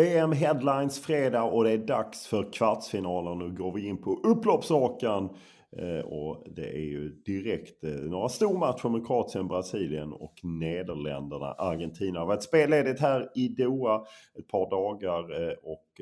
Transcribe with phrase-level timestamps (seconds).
[0.00, 3.34] VM Headlines fredag och det är dags för kvartsfinaler.
[3.34, 5.36] Nu går vi in på upploppsrakan.
[5.76, 11.46] Eh, och det är ju direkt eh, några stormatcher med Kroatien, Brasilien och Nederländerna.
[11.46, 14.06] Argentina har varit spelledigt här i Doha
[14.38, 16.00] ett par dagar eh, och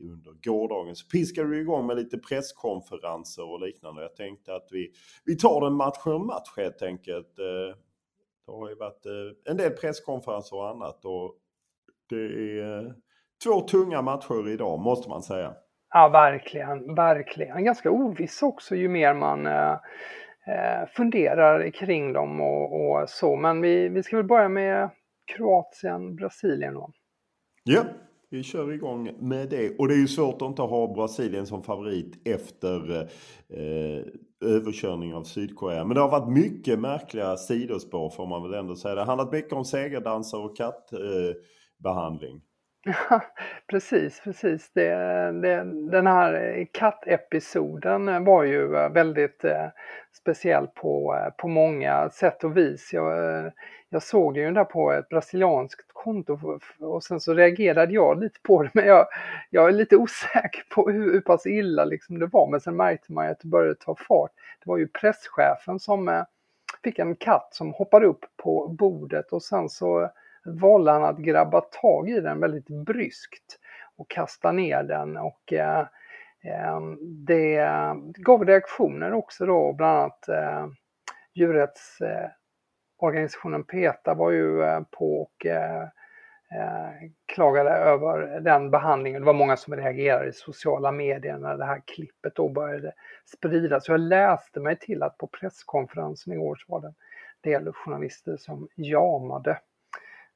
[0.00, 4.02] under gårdagen så piskade vi igång med lite presskonferenser och liknande.
[4.02, 4.90] Jag tänkte att vi,
[5.24, 7.36] vi tar den match för match helt enkelt.
[8.46, 9.06] Det har ju varit
[9.44, 11.38] en del presskonferenser och annat och
[12.08, 12.94] det är
[13.44, 15.54] två tunga matcher idag måste man säga.
[15.90, 17.64] Ja, verkligen, verkligen.
[17.64, 19.72] Ganska oviss också ju mer man eh,
[20.46, 23.36] eh, funderar kring dem och, och, så.
[23.36, 24.90] Men vi, vi ska väl börja med
[25.36, 26.90] Kroatien, Brasilien då.
[27.64, 27.82] Ja,
[28.30, 29.78] vi kör igång med det.
[29.78, 33.02] Och det är ju svårt att inte ha Brasilien som favorit efter
[33.48, 34.04] eh,
[34.44, 35.84] överkörning av Sydkorea.
[35.84, 38.94] Men det har varit mycket märkliga sidospår får man väl ändå säga.
[38.94, 42.36] Det har handlat mycket om segerdansar och kattbehandling.
[42.36, 42.42] Eh,
[42.84, 43.20] Ja,
[43.66, 44.70] precis, precis.
[44.74, 44.90] Det,
[45.42, 49.66] det, den här eh, kattepisoden var ju eh, väldigt eh,
[50.12, 52.92] speciell på, eh, på många sätt och vis.
[52.92, 53.52] Jag,
[53.88, 58.40] jag såg det ju där på ett brasilianskt konto och sen så reagerade jag lite
[58.42, 59.06] på det men jag,
[59.50, 63.12] jag är lite osäker på hur, hur pass illa liksom det var men sen märkte
[63.12, 64.32] man ju att det började ta fart.
[64.64, 66.22] Det var ju presschefen som eh,
[66.84, 70.10] fick en katt som hoppade upp på bordet och sen så
[70.44, 73.58] valde han att grabba tag i den väldigt bryskt
[73.96, 75.86] och kasta ner den och eh,
[76.44, 76.80] eh,
[77.26, 77.68] det
[78.18, 80.66] gav reaktioner också då, bland annat eh,
[81.34, 85.82] djurrättsorganisationen PETA var ju eh, på och eh,
[86.54, 86.90] eh,
[87.26, 89.22] klagade över den behandlingen.
[89.22, 92.92] Det var många som reagerade i sociala medier när det här klippet då började
[93.36, 93.84] spridas.
[93.84, 96.94] Så jag läste mig till att på presskonferensen igår så var det en
[97.42, 99.58] del journalister som jamade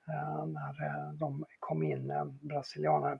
[0.08, 3.18] Eh, när eh, de kom in, eh, brasilianare.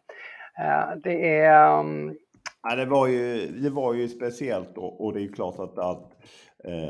[0.58, 1.80] Eh, det är...
[1.80, 2.16] Mm,
[2.62, 5.78] ja, det, var ju, det var ju speciellt och, och det är ju klart att,
[5.78, 6.12] att,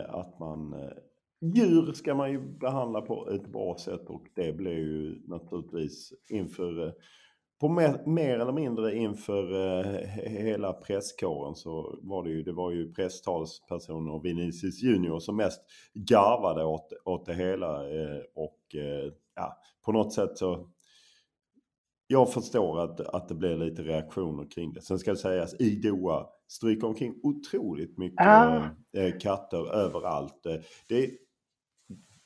[0.09, 0.75] att man
[1.41, 6.95] Djur ska man ju behandla på ett bra sätt och det blev ju naturligtvis inför
[7.61, 9.83] på mer, mer, eller mindre inför
[10.29, 15.61] hela presskåren så var det ju, det var ju presstalspersoner och Vinicius Junior som mest
[15.95, 17.81] garvade åt, åt det hela
[18.35, 18.77] och
[19.39, 20.69] ja, på något sätt så
[22.07, 24.81] jag förstår att, att det blir lite reaktioner kring det.
[24.81, 28.63] Sen ska det sägas, i Doha stryker omkring otroligt mycket ah.
[29.21, 30.47] katter överallt.
[30.89, 31.11] Det är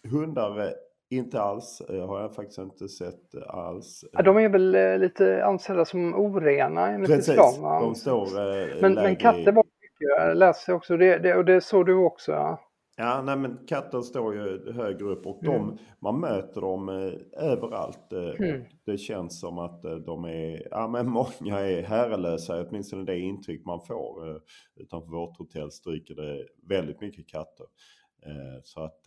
[0.08, 0.74] hundar
[1.10, 4.04] inte alls, har jag faktiskt inte sett alls.
[4.12, 7.62] Ja, de är väl eh, lite ansedda som orena enligt Precis, islam?
[7.62, 7.80] Va?
[7.80, 11.60] de står eh, men, men katter var mycket, jag läste också, det, det, och det
[11.60, 12.32] såg du också?
[12.32, 12.60] Ja,
[12.96, 15.78] ja nej, men katter står ju högre upp och de, mm.
[16.00, 18.12] man möter dem eh, överallt.
[18.12, 18.64] Eh, mm.
[18.84, 23.64] Det känns som att eh, de är, ja men många är herrelösa, åtminstone det intryck
[23.64, 24.30] man får.
[24.30, 24.36] Eh,
[24.76, 27.66] utanför vårt hotell stryker det väldigt mycket katter.
[28.62, 29.06] så att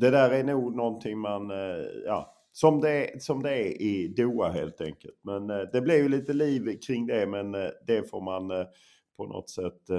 [0.00, 4.50] det där är nog någonting man, eh, ja, som det, som det är i Doha
[4.50, 5.20] helt enkelt.
[5.22, 8.66] Men eh, det blir ju lite liv kring det men eh, det får man
[9.16, 9.90] på något sätt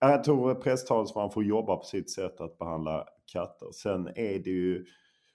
[0.00, 3.72] jag tror presstalsman får jobba på sitt sätt att behandla katter.
[3.72, 4.84] Sen är det ju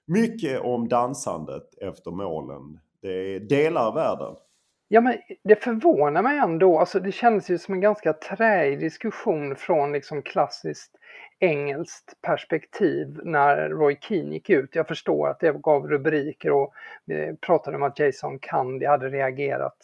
[0.08, 2.80] mycket om dansandet efter målen.
[3.02, 4.36] Det är delar av världen.
[4.88, 6.80] Ja, men det förvånar mig ändå.
[6.80, 10.92] Alltså, det kändes ju som en ganska träig diskussion från liksom klassiskt
[11.40, 14.76] engelskt perspektiv när Roy Keane gick ut.
[14.76, 16.74] Jag förstår att det gav rubriker och
[17.12, 19.78] eh, pratade om att Jason Candy hade reagerat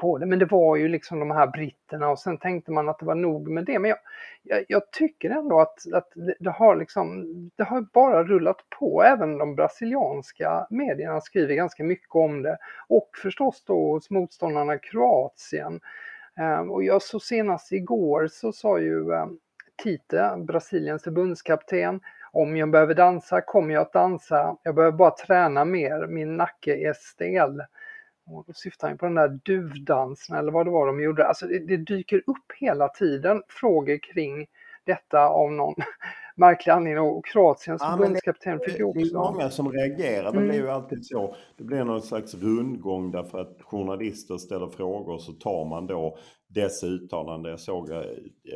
[0.00, 0.26] på det.
[0.26, 3.14] Men det var ju liksom de här britterna och sen tänkte man att det var
[3.14, 3.78] nog med det.
[3.78, 3.98] Men jag,
[4.42, 7.26] jag, jag tycker ändå att, att det, det, har liksom,
[7.56, 9.02] det har bara rullat på.
[9.02, 12.58] Även de brasilianska medierna skriver ganska mycket om det.
[12.88, 15.80] Och förstås då hos motståndarna Kroatien.
[16.36, 19.38] Ehm, och jag så senast igår så sa ju ehm,
[19.82, 22.00] Tite, Brasiliens förbundskapten,
[22.32, 24.56] om jag behöver dansa kommer jag att dansa.
[24.62, 26.06] Jag behöver bara träna mer.
[26.06, 27.62] Min nacke är stel.
[28.26, 31.26] Och då syftar han på den där duvdansen eller vad det var de gjorde.
[31.26, 34.46] Alltså det, det dyker upp hela tiden frågor kring
[34.84, 35.74] detta av någon
[36.36, 37.04] märklig anledning.
[37.04, 38.98] Och Kroatiens ja, förbundskapten fick också...
[39.00, 40.32] Det är många som reagerar.
[40.32, 40.48] Det mm.
[40.48, 41.34] blir ju alltid så.
[41.56, 46.18] Det blir någon slags rundgång därför att journalister ställer frågor så tar man då
[46.48, 47.50] dess uttalande.
[47.50, 48.02] Jag såg, eh,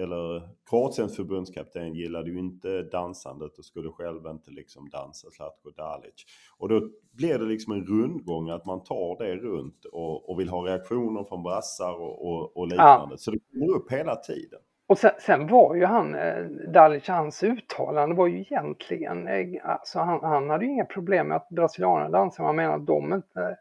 [0.03, 6.25] eller Kroatiens förbundskapten gillade ju inte dansandet och skulle själv inte liksom dansa Zlatko Dalic.
[6.59, 10.49] Och då blir det liksom en rundgång att man tar det runt och, och vill
[10.49, 13.15] ha reaktioner från brassar och, och, och liknande.
[13.15, 13.17] Ja.
[13.17, 14.61] Så det kommer upp hela tiden.
[14.87, 19.99] Och sen, sen, var ju han, eh, Dalic, hans uttalande var ju egentligen, eh, alltså
[19.99, 23.57] han, han hade ju inga problem med att brasilianerna dansar, man menar att de inte,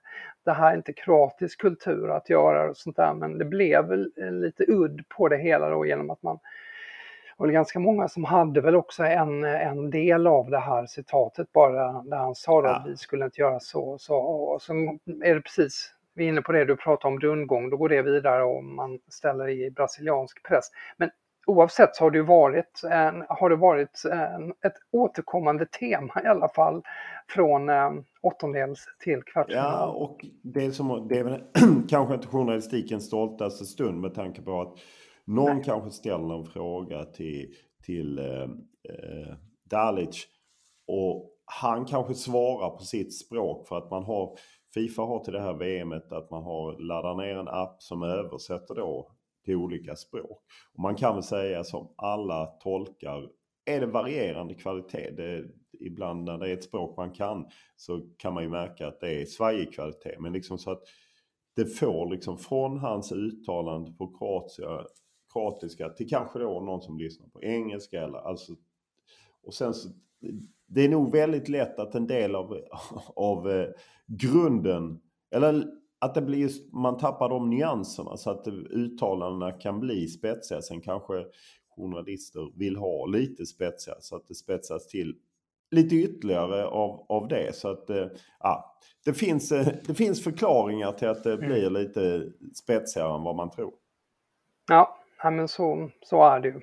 [0.45, 4.11] det här är inte kroatisk kultur att göra och sånt där, men det blev väl
[4.15, 6.39] lite udd på det hela då genom att man
[7.37, 11.53] och det ganska många som hade väl också en, en del av det här citatet
[11.53, 12.75] bara där han sa ja.
[12.75, 13.97] att vi skulle inte göra så.
[13.97, 14.73] så och så
[15.23, 18.01] är det precis vi är inne på det du pratar om rundgång, då går det
[18.01, 20.65] vidare och man ställer i brasiliansk press.
[20.97, 21.09] Men
[21.45, 26.49] oavsett så har det varit, en, har det varit en, ett återkommande tema i alla
[26.49, 26.81] fall
[27.27, 29.63] från eh, åttondels till kvartsfinal.
[29.63, 31.43] Ja, och det som, det är väl
[31.89, 34.73] kanske inte journalistikens stoltaste stund med tanke på att
[35.25, 35.63] någon Nej.
[35.65, 38.43] kanske ställer en fråga till, till eh,
[38.89, 39.35] eh,
[39.69, 40.27] Dalic
[40.87, 44.37] och han kanske svarar på sitt språk för att man har
[44.73, 48.75] Fifa har till det här VMet att man har laddar ner en app som översätter
[48.75, 49.11] då
[49.45, 50.43] till olika språk.
[50.73, 53.29] Och man kan väl säga som alla tolkar
[53.65, 55.11] är det varierande kvalitet.
[55.11, 55.45] Det,
[55.79, 59.21] ibland när det är ett språk man kan så kan man ju märka att det
[59.21, 60.15] är svajig kvalitet.
[60.19, 60.83] Men liksom så att
[61.55, 64.85] det får liksom från hans uttalande på kroatia,
[65.33, 68.53] kroatiska till kanske då någon som lyssnar på engelska eller alltså
[69.43, 69.89] och sen så
[70.67, 72.59] det är nog väldigt lätt att en del av,
[73.15, 73.67] av eh,
[74.07, 74.99] grunden,
[75.35, 75.65] eller
[75.99, 80.61] att det blir, man tappar de nyanserna så att uttalandena kan bli spetsiga.
[80.61, 81.13] Sen kanske
[81.75, 85.15] journalister vill ha lite spetsiga så att det spetsas till
[85.71, 87.55] lite ytterligare av, av det.
[87.55, 88.07] Så att eh,
[88.39, 91.47] ja, det, finns, eh, det finns förklaringar till att det mm.
[91.47, 92.31] blir lite
[92.63, 93.73] spetsigare än vad man tror.
[94.69, 96.61] Ja, men så, så är det ju.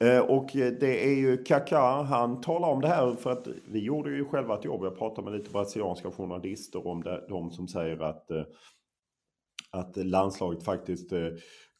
[0.00, 4.10] Eh, och det är ju Kaká, han talar om det här för att vi gjorde
[4.10, 4.84] ju själva ett jobb.
[4.84, 8.44] Jag pratade med lite brasilianska journalister om det, de som säger att, eh,
[9.70, 11.28] att landslaget faktiskt eh,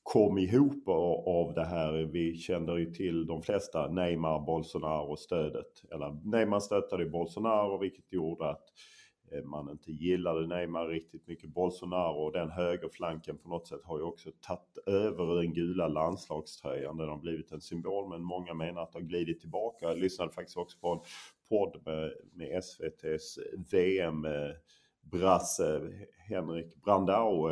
[0.03, 0.89] kom ihop
[1.27, 1.93] av det här.
[2.13, 5.93] Vi kände ju till de flesta Neymar, Bolsonaro-stödet.
[5.95, 8.94] Eller Neymar stöttade Bolsonaro vilket gjorde att Eh,
[9.35, 11.51] Eh, man inte gillade Neymar riktigt mycket.
[11.51, 16.97] Bolsonaro och den högerflanken på något sätt har ju också tagit över den gula landslagströjan.
[16.97, 19.87] Den har blivit en symbol men många menar att det har glidit tillbaka.
[19.87, 21.01] Jag lyssnade faktiskt också på en
[21.49, 23.39] podd med, med SVTs
[23.71, 25.91] VM-brasse eh, eh,
[26.29, 27.51] Henrik Brandao.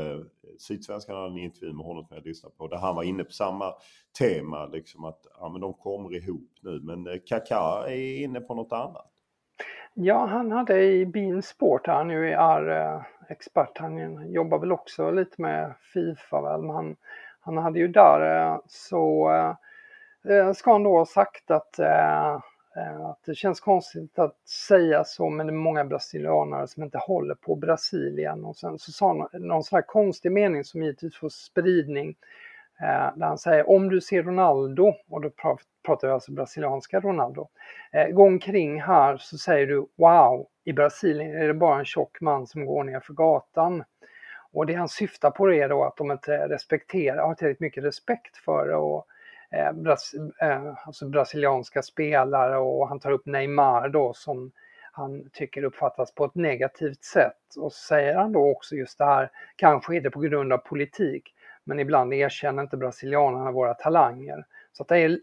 [0.58, 3.32] Sydsvenskan hade en intervju med honom som jag lyssnade på där han var inne på
[3.32, 3.74] samma
[4.18, 4.66] tema.
[4.66, 6.80] Liksom att ja, men de kommer ihop nu.
[6.80, 9.11] Men Kaká är inne på något annat.
[9.94, 15.42] Ja, han hade i Bean Sport, han ju är expert, han jobbar väl också lite
[15.42, 16.96] med Fifa väl, men han,
[17.40, 23.24] han hade ju där eh, så eh, eh, ska han då ha sagt att, att
[23.26, 27.54] det känns konstigt att säga så, men det är många brasilianare som inte håller på
[27.54, 28.44] Brasilien.
[28.44, 32.14] Och sen så sa han någon sån här konstig mening som givetvis får spridning
[33.16, 35.30] där han säger om du ser Ronaldo, och då
[35.82, 37.48] pratar vi alltså brasilianska Ronaldo.
[37.92, 42.20] Eh, gå omkring här så säger du wow, i Brasilien är det bara en tjock
[42.20, 43.84] man som går ner för gatan.
[44.52, 48.36] Och det han syftar på är då att de inte respekterar, har tillräckligt mycket respekt
[48.36, 49.06] för och,
[49.50, 54.52] eh, bras, eh, alltså brasilianska spelare och han tar upp Neymar då som
[54.92, 57.56] han tycker uppfattas på ett negativt sätt.
[57.58, 60.58] Och så säger han då också just det här, kanske är det på grund av
[60.58, 61.34] politik,
[61.64, 64.44] men ibland erkänner inte brasilianerna våra talanger.
[64.72, 65.20] Så att det är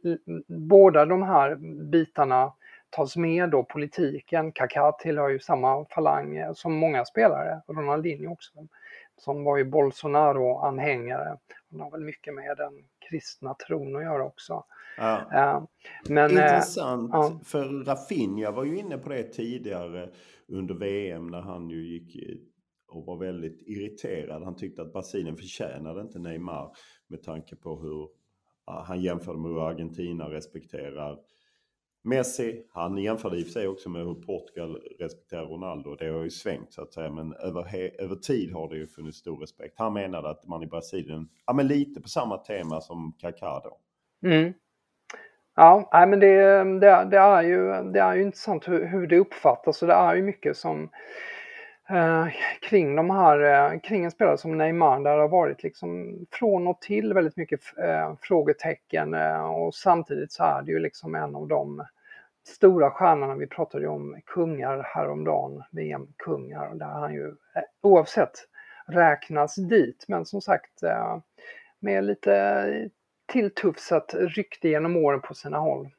[0.47, 1.55] båda de här
[1.91, 2.53] bitarna
[2.89, 4.51] tas med då politiken.
[4.51, 8.67] Kaká tillhör ju samma falang som många spelare, Ronaldinho också,
[9.17, 11.37] som var ju Bolsonaro-anhängare.
[11.71, 12.73] Han har väl mycket med den
[13.09, 14.63] kristna tron att göra också.
[14.97, 15.21] Ja.
[15.33, 15.67] Uh,
[16.09, 20.09] men, Intressant, uh, för Rafinha var ju inne på det tidigare
[20.47, 22.17] under VM när han ju gick
[22.87, 24.43] och var väldigt irriterad.
[24.43, 26.71] Han tyckte att Brasilien förtjänade inte Neymar
[27.07, 28.09] med tanke på hur
[28.69, 31.19] han jämförde med hur Argentina respekterar
[32.03, 32.63] Messi.
[32.73, 35.95] Han jämförde i och för sig också med hur Portugal respekterar Ronaldo.
[35.95, 39.17] Det har ju svängt så att säga men över, över tid har det ju funnits
[39.17, 39.73] stor respekt.
[39.77, 43.77] Han menade att man i Brasilien, ja men lite på samma tema som Kaká då.
[44.27, 44.53] Mm.
[45.55, 49.19] Ja, nej, men det, det, det, är ju, det är ju intressant hur, hur det
[49.19, 50.89] uppfattas och det är ju mycket som
[51.89, 52.27] eh,
[52.61, 56.67] kring de här, eh, kring en spelare som Neymar där det har varit liksom från
[56.67, 61.35] och till väldigt mycket eh, frågetecken eh, och samtidigt så är det ju liksom en
[61.35, 61.83] av de
[62.47, 68.47] stora stjärnorna, vi pratade ju om kungar häromdagen, VM-kungar, där han ju eh, oavsett
[68.85, 70.05] räknas dit.
[70.07, 71.17] Men som sagt, eh,
[71.79, 72.89] med lite
[73.25, 75.89] tilltufsat rykte genom åren på sina håll.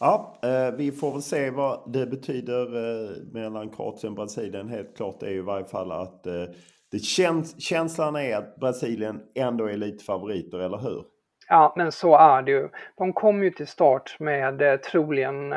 [0.00, 4.68] Ja, eh, vi får väl se vad det betyder eh, mellan Kroatien och Brasilien.
[4.68, 6.44] Helt klart är ju i varje fall att eh,
[6.90, 11.04] det känns, känslan är att Brasilien ändå är lite favoriter, eller hur?
[11.48, 12.68] Ja, men så är det ju.
[12.96, 15.54] De kom ju till start med troligen,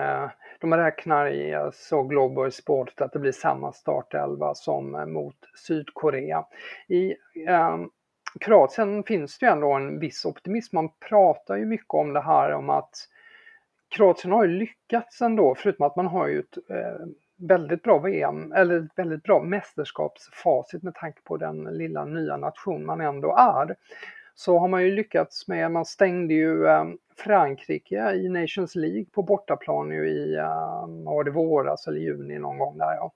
[0.61, 5.35] de räknar i, så Global Sport, att det blir samma startelva som mot
[5.67, 6.45] Sydkorea.
[6.87, 7.09] I
[7.47, 7.77] eh,
[8.39, 10.75] Kroatien finns det ju ändå en viss optimism.
[10.75, 12.93] Man pratar ju mycket om det här om att
[13.91, 17.05] Kroatien har ju lyckats ändå, förutom att man har ju ett eh,
[17.37, 23.01] väldigt bra VM, eller väldigt bra mästerskapsfacit med tanke på den lilla nya nation man
[23.01, 23.75] ändå är.
[24.35, 26.85] Så har man ju lyckats med, man stängde ju eh,
[27.17, 32.57] Frankrike i Nations League på bortaplan ju i, eh, var det våras eller juni någon
[32.57, 33.11] gång där ja.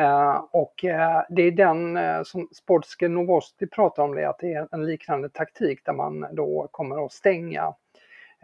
[0.00, 4.52] Uh, och uh, det är den uh, som Sportske Novosti pratar om det, att det
[4.52, 7.74] är en liknande taktik där man då kommer att stänga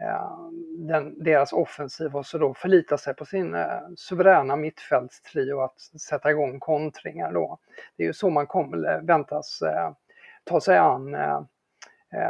[0.01, 5.79] Eh, den, deras offensiv och så då förlita sig på sin eh, suveräna mittfältstrio att
[5.81, 7.57] sätta igång kontringar då.
[7.97, 9.63] Det är ju så man kommer eh, väntas
[10.43, 11.17] ta sig an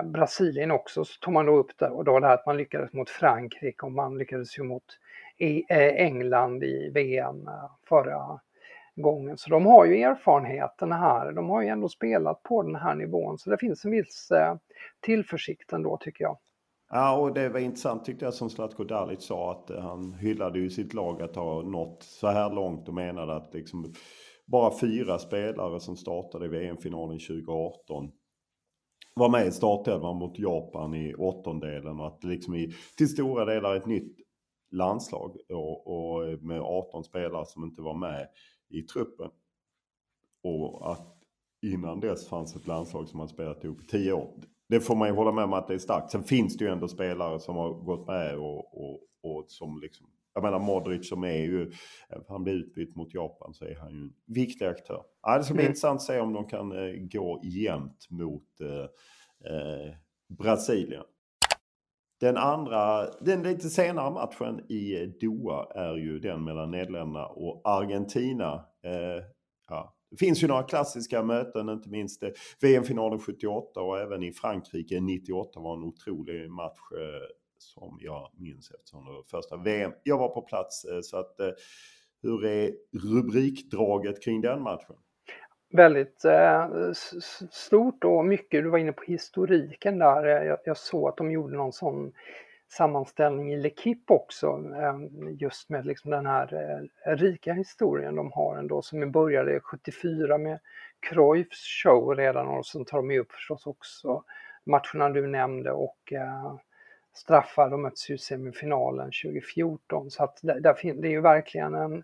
[0.04, 2.94] Brasilien också, så tog man då upp det och då det här att man lyckades
[2.94, 4.84] mot Frankrike och man lyckades ju mot
[5.38, 5.63] e,
[5.98, 7.50] England i VM
[7.90, 8.40] förra
[8.96, 9.38] gången.
[9.38, 11.32] Så de har ju erfarenheten här.
[11.32, 14.56] De har ju ändå spelat på den här nivån så det finns en viss eh,
[15.00, 16.38] tillförsikt ändå tycker jag.
[16.94, 20.60] Ja, och det var intressant tyckte jag som Zlatko Dalic sa att eh, han hyllade
[20.60, 23.94] ju sitt lag att ha nått så här långt och menade att liksom
[24.46, 28.12] bara fyra spelare som startade i VM-finalen 2018
[29.16, 33.46] var med i startelvan mot Japan i åttondelen och att det liksom i, till stora
[33.46, 34.18] delar ett nytt
[34.72, 38.28] landslag och, och med 18 spelare som inte var med
[38.70, 39.30] i truppen.
[40.44, 41.18] Och att
[41.62, 44.34] innan dess fanns ett landslag som hade spelat ihop i tio år.
[44.72, 46.12] Det får man ju hålla med om att det är starkt.
[46.12, 50.08] Sen finns det ju ändå spelare som har gått med och, och, och som liksom
[50.34, 51.72] jag menar Modric som är ju,
[52.28, 55.04] han blir utbytt mot Japan så är han ju en viktig aktör.
[55.22, 55.72] Ja, det ska bli mm.
[55.72, 59.94] intressant att se om de kan eh, gå jämnt mot eh, eh,
[60.30, 61.04] Brasilien.
[62.20, 68.66] Den andra, den lite senare matchen i Doha är ju den mellan Nederländerna och Argentina.
[68.84, 69.24] Eh,
[69.70, 69.96] ja.
[70.12, 72.30] Det finns ju några klassiska möten, inte minst eh,
[72.62, 77.27] VM-finalen 78 och även i Frankrike 98 var en otrolig match eh,
[77.58, 79.91] som jag minns eftersom det var första VM.
[80.03, 81.36] Jag var på plats eh, så att
[82.24, 84.96] hur är rubrikdraget kring den matchen?
[85.74, 86.70] väldigt eh,
[87.51, 91.58] stort och mycket, du var inne på historiken där, jag, jag såg att de gjorde
[91.58, 92.12] någon sån
[92.72, 94.96] sammanställning i L'Equipe också, eh,
[95.40, 100.60] just med liksom den här eh, rika historien de har ändå, som började 74 med
[101.00, 104.24] Cruyffs show redan och sen tar de ju upp förstås också
[104.63, 106.56] matcherna du nämnde och eh,
[107.13, 112.04] straffar, de möts ju i semifinalen 2014 så att där, det är ju verkligen en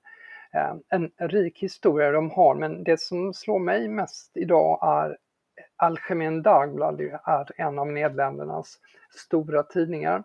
[0.89, 5.17] en rik historia de har, men det som slår mig mest idag är
[5.75, 10.24] Algemeen Dagblad är en av Nederländernas stora tidningar.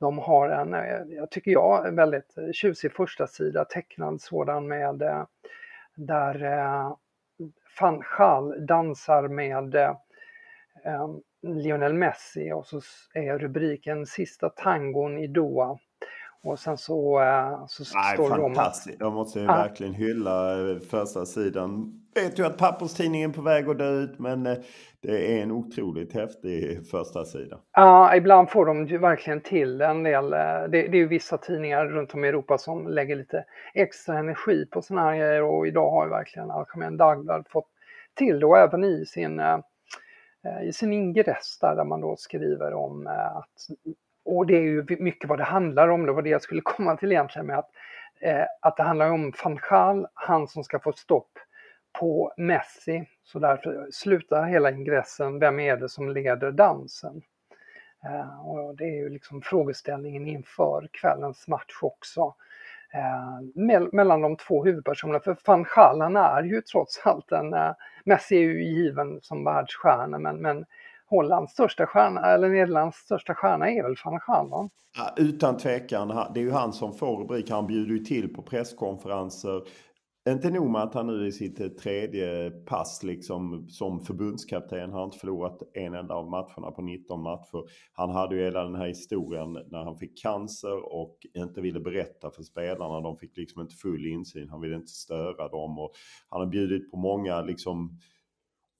[0.00, 4.68] De har en, eh, jag tycker jag, en väldigt eh, tjusig första sida tecknad sådan
[4.68, 5.26] med eh,
[5.94, 6.38] där
[7.80, 9.96] van Gaal dansar med
[11.42, 12.80] Lionel Messi och så
[13.14, 15.78] är rubriken Sista tangon i Doha.
[16.42, 18.54] Och sen så, eh, så Nej, står Roma...
[18.54, 19.00] fantastiskt.
[19.00, 19.46] Jag måste ja.
[19.46, 22.00] verkligen hylla eh, första sidan.
[22.14, 24.56] Vet ju att papperstidningen är på väg att dö ut men eh,
[25.00, 27.58] det är en otroligt häftig första sida.
[27.72, 30.30] Ja, ibland får de ju verkligen till en del.
[30.30, 34.66] Det, det är ju vissa tidningar runt om i Europa som lägger lite extra energi
[34.66, 37.68] på sådana här grejer och idag har ju verkligen Alcamén Dagblad fått
[38.14, 39.40] till och även i sin,
[40.64, 43.68] i sin ingress där, där man då skriver om att
[44.36, 46.96] och det är ju mycket vad det handlar om, det var det jag skulle komma
[46.96, 47.70] till egentligen med att,
[48.20, 51.30] eh, att det handlar om van Gaal, han som ska få stopp
[52.00, 53.04] på Messi.
[53.24, 57.22] Så därför slutar hela ingressen, vem är det som leder dansen?
[58.04, 62.34] Eh, och det är ju liksom frågeställningen inför kvällens match också.
[62.92, 67.54] Eh, me mellan de två huvudpersonerna, för van Gaal han är ju trots allt en,
[67.54, 67.72] eh,
[68.04, 70.64] Messi är ju given som världsstjärna men, men
[71.10, 74.68] Hollands största stjärna, eller Nederlands största stjärna är väl van Gaal?
[74.96, 76.08] Ja, utan tvekan.
[76.34, 77.50] Det är ju han som får rubrik.
[77.50, 79.62] Han bjuder ju till på presskonferenser.
[80.28, 85.04] Inte nog med att han nu i sitt eh, tredje pass liksom som förbundskapten har
[85.04, 87.70] inte förlorat en enda av matcherna på 19 matcher.
[87.92, 92.30] Han hade ju hela den här historien när han fick cancer och inte ville berätta
[92.30, 93.00] för spelarna.
[93.00, 94.48] De fick liksom inte full insyn.
[94.48, 95.92] Han ville inte störa dem och
[96.28, 97.98] han har bjudit på många liksom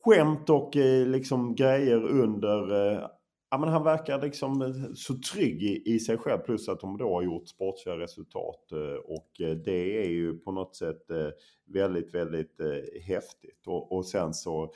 [0.09, 3.09] skämt och eh, liksom grejer under eh,
[3.51, 6.97] Ja, men han verkar liksom eh, så trygg i, i, sig själv plus att de
[6.97, 8.73] då har gjort sportsliga resultat
[9.05, 9.31] och
[9.65, 11.03] det är ju på något sätt
[11.67, 12.61] väldigt, väldigt
[13.03, 13.67] häftigt.
[13.67, 14.73] Och, och sen så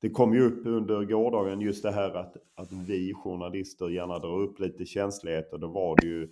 [0.00, 4.40] det kom ju upp under gårdagen just det här att, att vi journalister gärna drar
[4.40, 5.58] upp lite känsligheter.
[5.58, 6.22] Då var det ju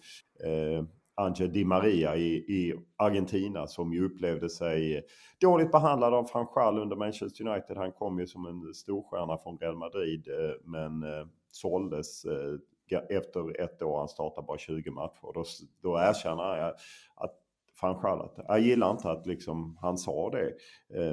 [0.44, 0.84] eh,
[1.18, 5.02] Angel Di Maria i, i Argentina som ju upplevde sig
[5.40, 7.76] dåligt behandlad av Franchal under Manchester United.
[7.76, 13.60] Han kom ju som en storstjärna från Real Madrid eh, men eh, såldes eh, efter
[13.60, 13.98] ett år.
[13.98, 15.32] Han startade bara 20 matcher.
[15.34, 15.44] Då,
[15.82, 16.74] då erkänner jag
[17.14, 17.34] att
[17.80, 20.52] Franchal att jag gillar inte att liksom han sa det.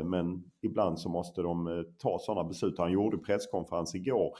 [0.03, 2.77] Men ibland så måste de ta sådana beslut.
[2.77, 4.37] Han gjorde presskonferens igår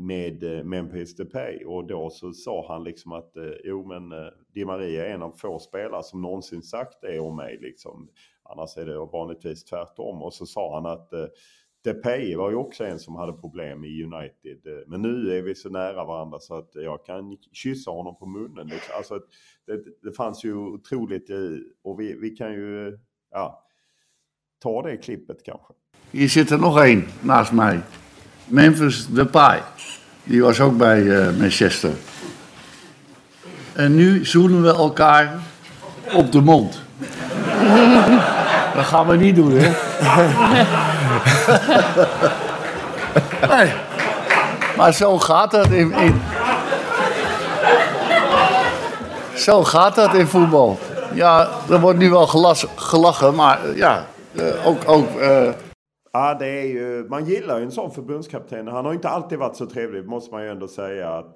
[0.00, 4.28] med eh, Memphis Depay och då så sa han liksom att eh, jo men eh,
[4.54, 8.08] Di Maria är en av få spelare som någonsin sagt det om mig liksom.
[8.42, 11.08] Annars är det vanligtvis tvärtom och så sa han att
[11.84, 14.84] Depay var ju också en som hade problem i United.
[14.86, 18.66] Men nu är vi så nära varandra så att jag kan kyssa honom på munnen.
[18.66, 18.94] Liksom.
[18.96, 19.20] Alltså,
[19.66, 21.30] det, det fanns ju otroligt
[21.82, 22.98] och vi, vi kan ju
[23.30, 23.64] ja,
[24.62, 25.74] ta det klippet kanske.
[26.12, 27.80] Hier sitter nog en naast mig.
[28.50, 29.60] Memphis Depay.
[30.24, 31.90] Die was ook bij uh, Manchester.
[33.72, 35.32] En nu zoenen we elkaar
[36.12, 36.80] op de mond.
[38.74, 39.70] Dat gaan we niet doen, hè?
[43.56, 43.72] nee.
[44.76, 46.22] Maar zo gaat dat in, in...
[49.34, 50.78] Zo gaat dat in voetbal.
[51.12, 55.48] Ja, er wordt nu wel gelas, gelachen, maar ja, uh, ook, ook uh,
[56.12, 58.68] Ja, det är ju, man gillar ju en sån förbundskapten.
[58.68, 61.08] Han har inte alltid varit så trevlig, måste man ju ändå säga.
[61.08, 61.34] Eh, att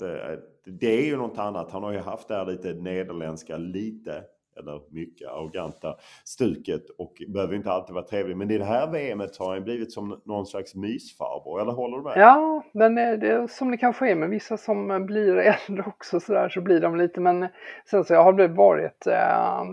[0.80, 1.70] Det är ju något annat.
[1.70, 4.22] Han har ju haft det här lite nederländska, lite,
[4.58, 8.36] eller mycket arroganta stuket och behöver inte alltid vara trevlig.
[8.36, 12.02] Men i det här VMet har han blivit som någon slags mysfarbror, eller håller du
[12.02, 12.12] med?
[12.16, 16.20] Ja, men eh, det är som det kanske är med vissa som blir äldre också
[16.20, 17.48] så där så blir de lite, men
[17.90, 19.64] sen så har det varit eh,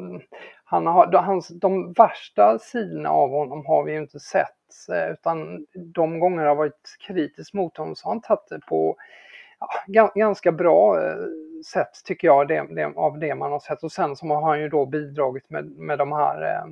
[0.72, 5.66] han har, hans, de värsta sidorna av honom har vi ju inte sett Eh, utan
[5.74, 8.98] de gånger jag varit kritisk mot honom så har han tagit det på
[9.88, 11.16] ja, ganska bra eh,
[11.66, 13.84] sätt tycker jag det, det, av det man har sett.
[13.84, 16.72] Och sen så har han ju då bidragit med, med de här eh,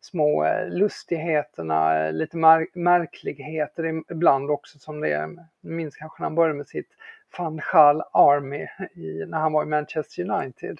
[0.00, 5.36] små eh, lustigheterna, lite mär, märkligheter ibland också som det är.
[5.60, 6.90] minns kanske när han började med sitt
[7.32, 10.78] Fanchal Army i, när han var i Manchester United.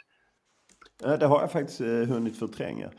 [1.19, 2.91] Det har jag faktiskt hunnit förtränga.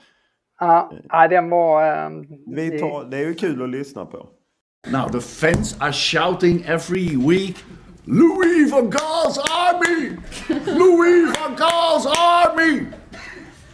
[0.59, 2.05] Ja, ja den var...
[2.05, 4.27] Um, Vi tar, det är ju kul att lyssna på.
[4.91, 7.57] Now the fans are shouting every week
[8.07, 10.17] Louis van Gaal's army!
[10.65, 12.87] Louis van Gaal's army!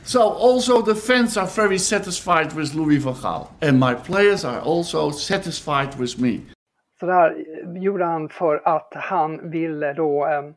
[0.03, 3.47] So also the fans are very satisfied with Louis van Gaal.
[3.61, 6.41] And my players are also satisfied with me.
[6.99, 7.35] Så det här
[7.77, 10.53] gjorde han för att han ville då um,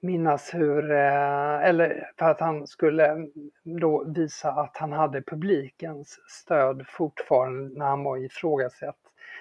[0.00, 3.28] minnas hur, eh, eller för att han skulle
[3.64, 8.96] då visa att han hade publikens stöd fortfarande när han var ifrågasatt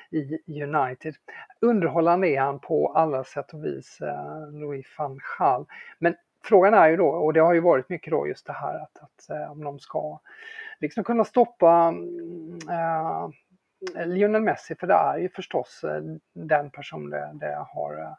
[0.09, 1.15] i United.
[1.61, 5.65] Underhållande är han på alla sätt och vis, eh, Louis van Gaal.
[5.99, 8.75] Men frågan är ju då, och det har ju varit mycket då just det här
[8.75, 10.19] att, att eh, om de ska
[10.79, 11.93] liksom kunna stoppa
[12.69, 13.29] äh,
[14.05, 15.85] Lionel Messi, för det är ju förstås
[16.33, 18.17] den person det, det har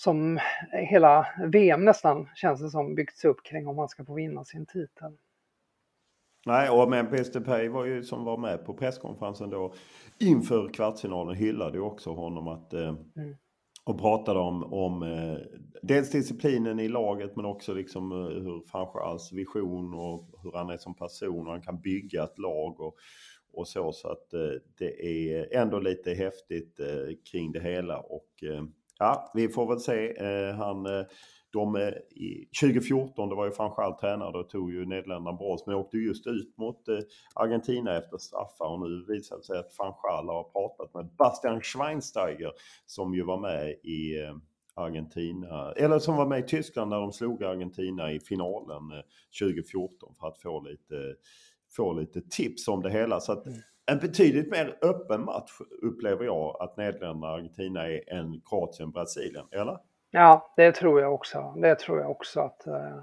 [0.00, 0.38] som
[0.72, 4.66] hela VM nästan känns det som byggts upp kring om han ska få vinna sin
[4.66, 5.12] titel.
[6.46, 9.74] Nej, och men Peter Pay var ju som var med på presskonferensen då
[10.18, 13.36] inför kvartsfinalen hyllade ju också honom att eh, mm.
[13.84, 15.38] och pratade om, om eh,
[15.82, 20.76] dels disciplinen i laget men också liksom eh, hur Fanchals vision och hur han är
[20.76, 22.96] som person och han kan bygga ett lag och,
[23.52, 23.92] och så.
[23.92, 28.64] Så att eh, det är ändå lite häftigt eh, kring det hela och eh,
[29.00, 30.16] ja, vi får väl se.
[30.16, 31.04] Eh, han eh,
[31.52, 31.92] de, eh,
[32.60, 36.58] 2014, det var ju Fanchal tränare, då tog ju Nederländerna brons men åkte just ut
[36.58, 36.80] mot
[37.34, 42.52] Argentina efter straffar och nu visar det sig att Fanchal har pratat med Bastian Schweinsteiger
[42.86, 44.14] som ju var med i
[44.74, 48.82] Argentina, eller som var med i Tyskland när de slog Argentina i finalen
[49.40, 51.14] 2014 för att få lite,
[51.76, 53.20] få lite tips om det hela.
[53.20, 53.58] Så att mm
[53.90, 59.78] en betydligt mer öppen match upplever jag att Nederländerna och Argentina är än Kroatien-Brasilien, eller?
[60.10, 61.54] Ja, det tror jag också.
[61.56, 62.98] Det tror jag också att, eh,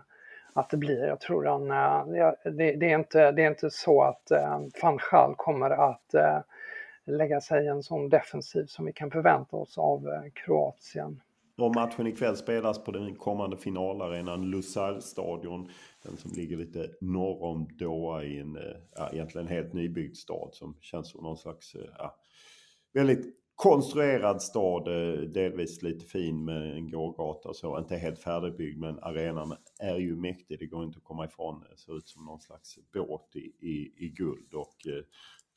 [0.54, 1.08] att det blir.
[1.08, 5.00] Jag tror han, eh, det, det, är inte, det är inte så att eh, van
[5.12, 6.16] Gaal kommer att
[7.06, 11.22] lägga sig i en sån defensiv som vi kan förvänta oss av Kroatien.
[11.58, 15.70] Och matchen ikväll spelas på den kommande finalarenan Lusail-stadion.
[16.04, 20.50] Den som ligger lite norr om Doha i en eh, ja, egentligen helt nybyggd stad
[20.54, 22.16] som känns som någon slags eh, ja,
[22.94, 27.80] väldigt konstruerad stad, eh, delvis lite fin med en gågata och så.
[27.80, 31.64] Inte helt färdigbyggd men arenan är ju mäktig, det går inte att komma ifrån.
[31.70, 34.88] Det ser ut som någon slags båt i, i, i guld och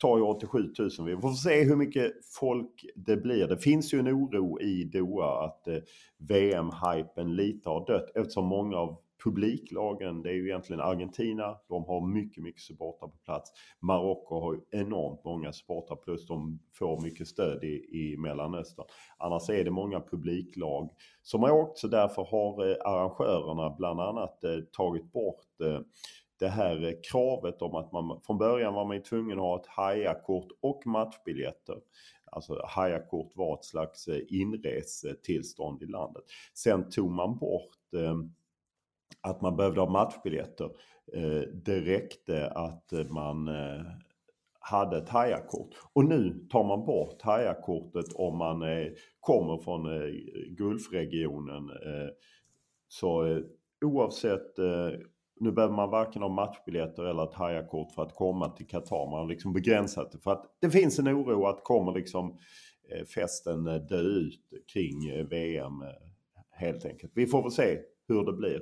[0.01, 0.89] tar ju 87 000.
[1.05, 3.47] Vi får se hur mycket folk det blir.
[3.47, 5.77] Det finns ju en oro i Doha att eh,
[6.17, 12.07] VM-hypen lite har dött eftersom många av publiklagen, det är ju egentligen Argentina, de har
[12.07, 13.51] mycket, mycket supportrar på plats.
[13.79, 18.85] Marocko har ju enormt många supportrar plus de får mycket stöd i, i Mellanöstern.
[19.17, 20.89] Annars är det många publiklag
[21.21, 25.79] som har åkt så därför har eh, arrangörerna bland annat eh, tagit bort eh,
[26.41, 29.67] det här eh, kravet om att man från början var man tvungen att ha ett
[29.67, 31.75] hajakort och matchbiljetter.
[32.25, 36.23] Alltså hajakort var ett slags eh, inresetillstånd i landet.
[36.53, 38.15] Sen tog man bort eh,
[39.21, 40.65] att man behövde ha matchbiljetter.
[41.13, 43.85] Eh, det räckte att man eh,
[44.59, 45.69] hade ett hajakort.
[45.93, 48.63] Och nu tar man bort hajakortet om man
[49.19, 49.83] kommer från
[50.57, 51.69] Gulfregionen.
[51.69, 52.09] Eh,
[52.87, 53.41] så
[53.85, 54.59] oavsett,
[55.41, 59.11] nu behöver man varken ha matchbiljetter eller ett hajakort för att komma till Qatar.
[59.11, 62.37] Man har liksom begränsat det för att det finns en oro att kommer liksom
[62.91, 64.39] eh, festen eh, dö ut
[64.73, 65.83] kring eh, VM
[66.51, 67.11] helt enkelt.
[67.15, 68.61] Vi får väl se hur det blir.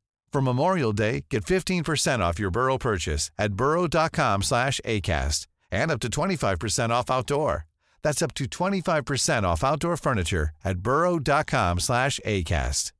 [0.33, 5.99] For Memorial Day, get 15% off your Burrow purchase at burrow.com slash ACAST and up
[5.99, 7.67] to 25% off outdoor.
[8.01, 12.93] That's up to 25% off outdoor furniture at burrow.com slash ACAST.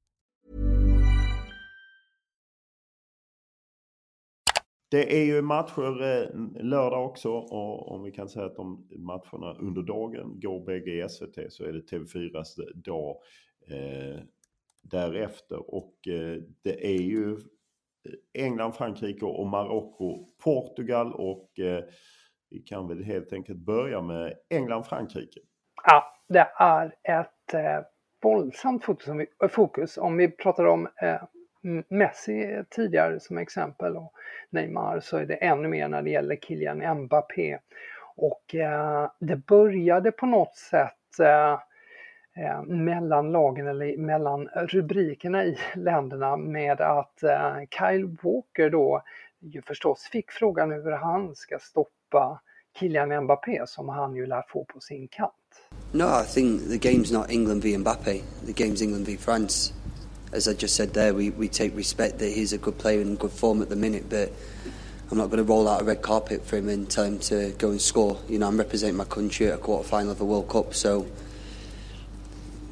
[4.91, 9.53] Det är ju matcher eh, lördag också och om vi kan säga att de matcherna
[9.59, 13.17] under dagen går bägge i SVT så är det TV4s dag
[13.67, 14.21] eh,
[14.81, 15.75] därefter.
[15.75, 21.83] Och eh, det är ju eh, England, Frankrike och Marocko, Portugal och eh,
[22.49, 25.39] vi kan väl helt enkelt börja med England, Frankrike.
[25.83, 27.85] Ja, det är ett eh,
[28.23, 29.97] våldsamt fokus om, vi, eh, fokus.
[29.97, 31.21] om vi pratar om eh,
[31.89, 34.13] Messi tidigare som exempel och
[34.49, 37.57] Neymar så är det ännu mer när det gäller Kylian Mbappé.
[38.15, 41.59] Och eh, det började på något sätt eh,
[42.37, 49.01] eh, mellan lagen eller mellan rubrikerna i länderna med att eh, Kyle Walker då
[49.39, 52.39] ju förstås fick frågan hur han ska stoppa
[52.79, 55.33] Kylian Mbappé som han ju lär få på sin kant.
[55.91, 58.21] No, I think the game's not England v Mbappé.
[58.45, 59.73] The game's England v France.
[60.33, 63.15] As I just said there, we, we take respect that he's a good player in
[63.15, 64.31] good form at the minute, but
[65.11, 67.51] I'm not going to roll out a red carpet for him and tell him to
[67.57, 68.17] go and score.
[68.29, 71.05] You know, I'm representing my country at a quarter final of the World Cup, so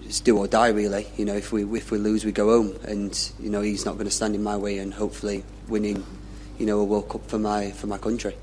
[0.09, 1.05] it's do or die really.
[1.17, 3.93] You know, if we if we lose, we go home, and you know he's not
[3.93, 6.03] going to stand in my way, and hopefully winning,
[6.57, 8.33] you know, a World Cup for my for my country.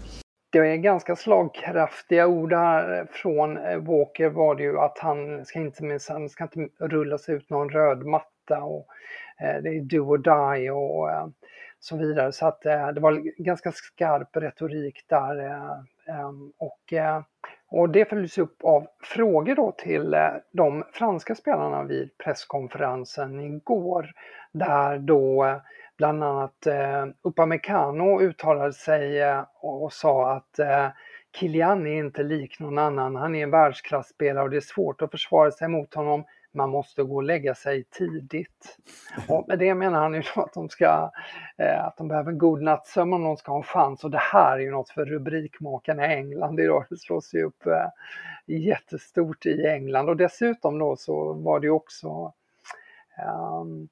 [0.52, 5.58] Det är ganska slagkraftiga ord här från eh, Walker var det ju att han ska
[5.58, 8.86] inte minsann ska inte rullas ut någon röd matta och
[9.40, 11.26] eh, det är do or die och eh,
[11.80, 12.32] så vidare.
[12.32, 17.22] Så att eh, det var ganska skarp retorik där eh, eh, och eh,
[17.68, 24.10] och det följs upp av frågor då till eh, de franska spelarna vid presskonferensen igår.
[24.52, 25.56] Där då eh,
[25.96, 29.22] bland annat eh, Upamecano uttalade sig
[29.60, 30.60] och sa att
[31.36, 33.16] Kilian är inte lik någon annan.
[33.16, 36.24] Han är en världsklasspelare och det är svårt att försvara sig mot honom
[36.56, 38.78] man måste gå och lägga sig tidigt.
[39.28, 41.10] Och med det menar han ju att de, ska,
[41.56, 44.04] eh, att de behöver god nattsömn om de ska ha en chans.
[44.04, 46.84] Och det här är ju något för rubrikmakarna i England idag.
[46.90, 47.88] Det slås ju upp eh,
[48.46, 50.08] jättestort i England.
[50.08, 52.32] Och dessutom då så var det ju också
[53.58, 53.88] um,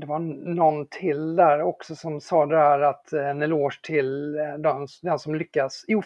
[0.00, 0.18] det var
[0.54, 5.34] någon till där också som sa det här att en eloge till den, den som
[5.34, 6.02] lyckas, jo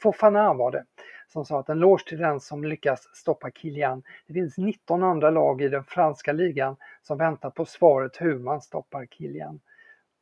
[0.00, 0.84] Fofana var det,
[1.32, 4.02] som sa att en loge till den som lyckas stoppa Kilian.
[4.26, 8.60] Det finns 19 andra lag i den franska ligan som väntar på svaret hur man
[8.60, 9.60] stoppar Kilian.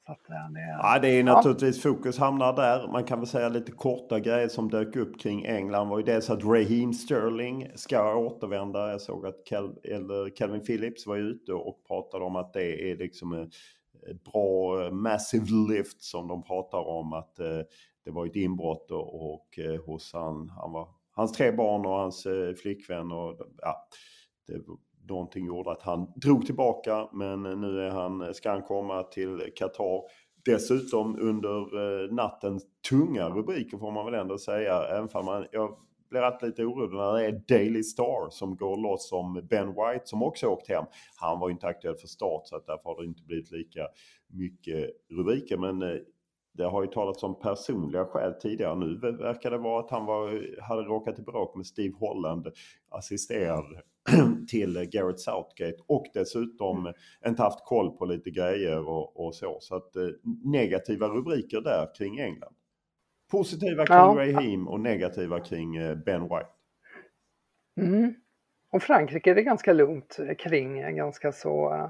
[0.09, 1.91] Att, eh, det, ja, det är naturligtvis ja.
[1.91, 2.89] fokus hamnar där.
[2.89, 6.31] Man kan väl säga lite korta grejer som dök upp kring England var ju dels
[6.31, 8.91] att Raheem Sterling ska återvända.
[8.91, 9.71] Jag såg att Kel,
[10.37, 13.33] Calvin Phillips var ute och pratade om att det är liksom
[14.11, 17.13] ett bra eh, massive lift som de pratar om.
[17.13, 17.61] Att eh,
[18.07, 21.93] det var ett inbrott och, och eh, hos han, han var hans tre barn och
[21.93, 23.13] hans eh, flickvän.
[23.13, 23.89] Och, ja,
[24.47, 24.63] det,
[25.09, 29.53] någonting gjorde att han drog tillbaka men nu är han, eh, ska han komma till
[29.57, 30.03] Qatar.
[30.45, 34.83] Dessutom under natten tunga rubriker får man väl ändå säga.
[34.83, 35.79] Även om man, jag
[36.11, 40.05] blir alltid lite orolig när det är Daily Star som går loss som Ben White
[40.05, 40.85] som också åkt hem.
[41.17, 43.87] Han var ju inte aktuell för start så att därför har det inte blivit lika
[44.29, 45.57] mycket rubriker.
[45.57, 45.83] Men
[46.57, 48.75] det har ju talats om personliga skäl tidigare.
[48.75, 52.49] Nu verkar det vara att han var, hade råkat i bråk med Steve Holland,
[52.89, 53.65] assisterad
[54.49, 56.93] till Garrett Southgate och dessutom
[57.27, 59.59] inte haft koll på lite grejer och, och så.
[59.61, 60.09] Så att eh,
[60.45, 62.55] negativa rubriker där kring England.
[63.31, 64.15] Positiva kring ja.
[64.17, 66.51] Raheem och negativa kring eh, Ben White.
[67.81, 68.15] Mm.
[68.73, 71.89] Och Frankrike är det ganska lugnt kring, ganska så uh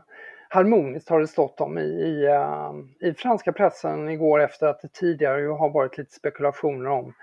[0.56, 4.92] harmoniskt har det stått om i, i, uh, i franska pressen igår efter att det
[4.92, 7.14] tidigare ju har varit lite spekulationer om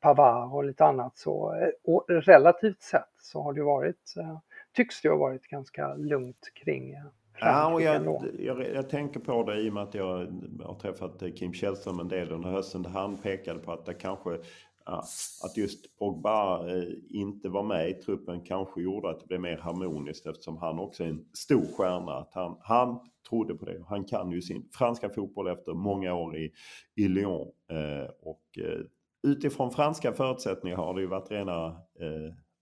[0.00, 1.18] Pavard och lite annat.
[1.18, 4.38] Så, eh, och relativt sett så har det varit, uh,
[4.76, 6.94] tycks det ha varit ganska lugnt kring
[7.40, 10.26] Ja, och jag, jag, jag, tänker på det i och med att jag
[10.64, 12.82] har träffat Kim Källström en del under hösten.
[12.82, 14.38] Där han pekade på att det kanske
[14.86, 19.56] att just Pogba eh, inte var med i truppen kanske gjorde att det blev mer
[19.56, 22.12] harmoniskt eftersom han också är en stor stjärna.
[22.12, 23.84] Att han, han trodde på det.
[23.88, 26.52] Han kan ju sin franska fotboll efter många år i,
[26.94, 27.48] i Lyon.
[27.70, 28.80] Eh, och eh,
[29.26, 31.66] utifrån franska förutsättningar har det ju varit rena,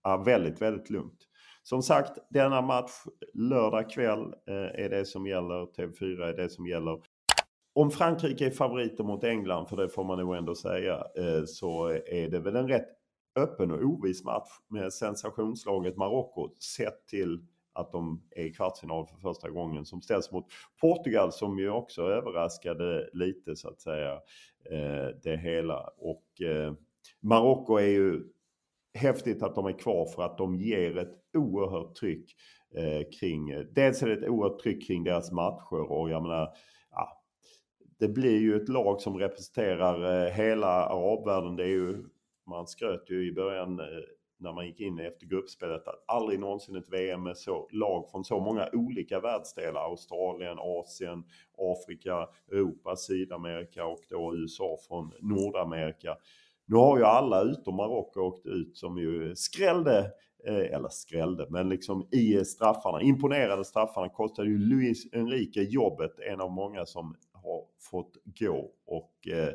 [0.05, 1.27] eh, väldigt, väldigt lugnt.
[1.63, 2.91] Som sagt, denna match
[3.33, 5.65] lördag kväll eh, är det som gäller.
[5.65, 7.01] TV4 är det som gäller
[7.75, 11.87] om Frankrike är favoriter mot England, för det får man nog ändå säga, eh, så
[11.89, 12.87] är det väl en rätt
[13.35, 19.17] öppen och oviss match med sensationslaget Marocko sett till att de är i kvartsfinal för
[19.17, 20.45] första gången som ställs mot
[20.81, 24.13] Portugal som ju också överraskade lite så att säga
[24.71, 25.89] eh, det hela.
[25.97, 26.73] Och eh,
[27.19, 28.23] Marocko är ju
[28.93, 32.35] häftigt att de är kvar för att de ger ett oerhört tryck
[33.19, 36.49] kring, dels är det ett oerhört tryck kring deras matcher och jag menar
[37.99, 41.55] det blir ju ett lag som representerar eh, hela arabvärlden.
[41.55, 42.03] Det är ju,
[42.47, 43.85] man skröt ju i början eh,
[44.37, 48.23] när man gick in efter gruppspelet att aldrig någonsin ett VM med så, lag från
[48.23, 49.81] så många olika världsdelar.
[49.81, 51.23] Australien, Asien,
[51.57, 56.17] Afrika, Europa, Sydamerika och då USA från Nordamerika.
[56.67, 59.99] Nu har ju alla utom Marocko åkt ut som ju skrällde,
[60.47, 66.41] eh, eller skrällde, men liksom i straffarna, imponerade straffarna kostade ju Luis Enrique jobbet, en
[66.41, 68.71] av många som har fått gå.
[68.85, 69.49] Och eh,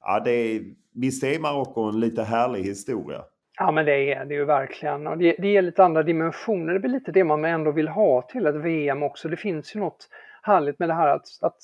[0.00, 0.62] ja, det är,
[0.94, 3.24] visst är Marocko en lite härlig historia.
[3.58, 6.72] Ja men det är det ju verkligen och det, det ger lite andra dimensioner.
[6.72, 9.28] Det blir lite det man ändå vill ha till ett VM också.
[9.28, 10.08] Det finns ju något
[10.42, 11.58] härligt med det här att, att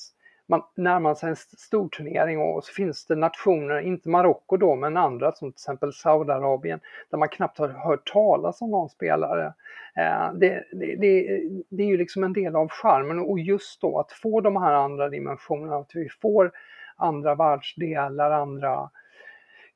[0.47, 4.97] man närmar sig en stor turnering och så finns det nationer, inte Marocko då, men
[4.97, 6.79] andra som till exempel Saudiarabien,
[7.09, 9.53] där man knappt har hört talas om någon spelare.
[9.95, 13.99] Eh, det, det, det, det, är ju liksom en del av charmen och just då
[13.99, 16.51] att få de här andra dimensionerna, att vi får
[16.95, 18.89] andra världsdelar, andra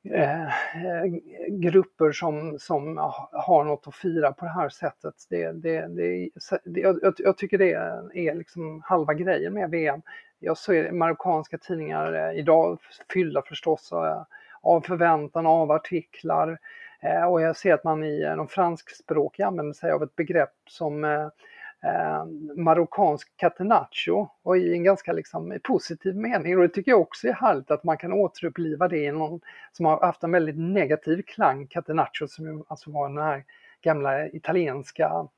[0.04, 1.04] Eh,
[1.48, 2.96] grupper som, som
[3.32, 5.14] har något att fira på det här sättet.
[5.30, 6.30] Det, det, det,
[6.64, 10.02] det jag, jag, tycker det är liksom halva grejen med VM.
[10.38, 12.78] Jag ser marockanska tidningar eh, idag
[13.12, 13.92] fyllda förstås
[14.60, 16.58] av förväntan av artiklar
[17.00, 20.54] eh, och jag ser att man i eh, de franskspråkiga använder sig av ett begrepp
[20.68, 21.04] som
[21.84, 22.24] eh,
[22.56, 24.28] marockansk catenaccio.
[24.42, 26.56] Och i en ganska liksom, positiv mening.
[26.56, 29.40] Och det tycker jag också är härligt att man kan återuppliva det i någon
[29.72, 33.44] som har haft en väldigt negativ klang, catenaccio som alltså var den här
[33.80, 35.28] gamla italienska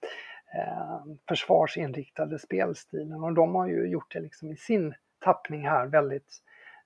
[0.55, 3.25] eh, försvarsinriktade spelstilen.
[3.25, 6.39] Och de har ju gjort det liksom i sin tappning här väldigt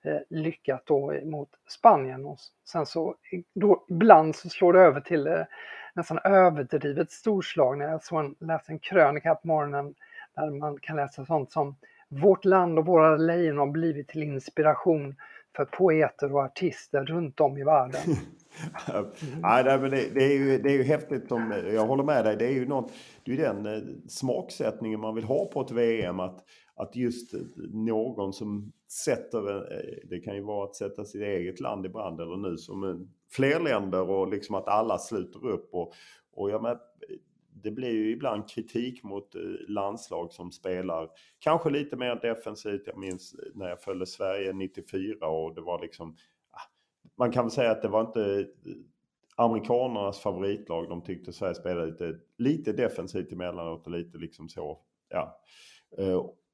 [0.03, 2.25] eh, lyckat då mot Spanien.
[2.25, 3.15] Och sen så
[3.53, 5.43] då, ibland så slår det över till eh,
[5.95, 7.83] nästan överdrivet storslagna.
[7.83, 9.95] Jag såg en, läste en krönika på morgonen
[10.35, 11.75] där man kan läsa sånt som
[12.09, 15.15] Vårt land och våra lejon har blivit till inspiration
[15.55, 18.01] för poeter och artister runt om i världen.
[19.41, 22.35] Nej, men det, det, är ju, det är ju häftigt, som, jag håller med dig.
[22.37, 22.91] Det är ju något,
[23.23, 26.19] det är den eh, smaksättningen man vill ha på ett VM.
[26.19, 26.43] Att,
[26.75, 27.39] att just eh,
[27.73, 28.71] någon som
[29.05, 32.57] sätter, eh, det kan ju vara att sätta sitt eget land i brand eller nu
[32.57, 35.73] som fler länder och liksom att alla sluter upp.
[35.73, 35.93] Och,
[36.31, 36.79] och jag med,
[37.63, 42.81] det blir ju ibland kritik mot eh, landslag som spelar kanske lite mer defensivt.
[42.85, 46.15] Jag minns eh, när jag följde Sverige 94 och det var liksom
[46.51, 46.69] ah,
[47.17, 48.45] man kan väl säga att det var inte eh,
[49.35, 50.89] amerikanernas favoritlag.
[50.89, 54.79] De tyckte Sverige spelade lite, lite defensivt emellanåt och lite liksom så.
[55.09, 55.41] Ja.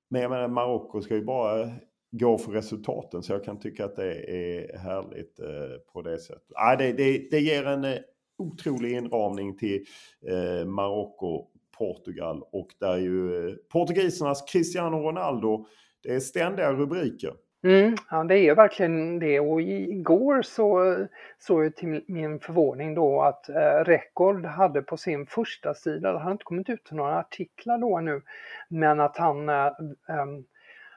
[0.10, 1.70] Men jag menar Marocko ska ju bara
[2.12, 6.52] går för resultaten så jag kan tycka att det är härligt eh, på det sättet.
[6.56, 7.98] Ah, det, det, det ger en eh,
[8.38, 9.86] otrolig inramning till
[10.28, 11.48] eh, Marocko,
[11.78, 15.66] Portugal och där ju eh, portugisernas Cristiano Ronaldo,
[16.04, 17.34] det är ständiga rubriker.
[17.64, 20.96] Mm, ja, det är verkligen det och igår så
[21.40, 26.20] såg jag till min förvåning då att eh, Record hade på sin första sida, det
[26.20, 28.22] har inte kommit ut några artiklar då nu,
[28.70, 30.26] men att han eh, eh,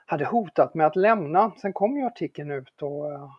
[0.07, 1.53] hade hotat med att lämna.
[1.57, 3.31] Sen kom ju artikeln ut och eh,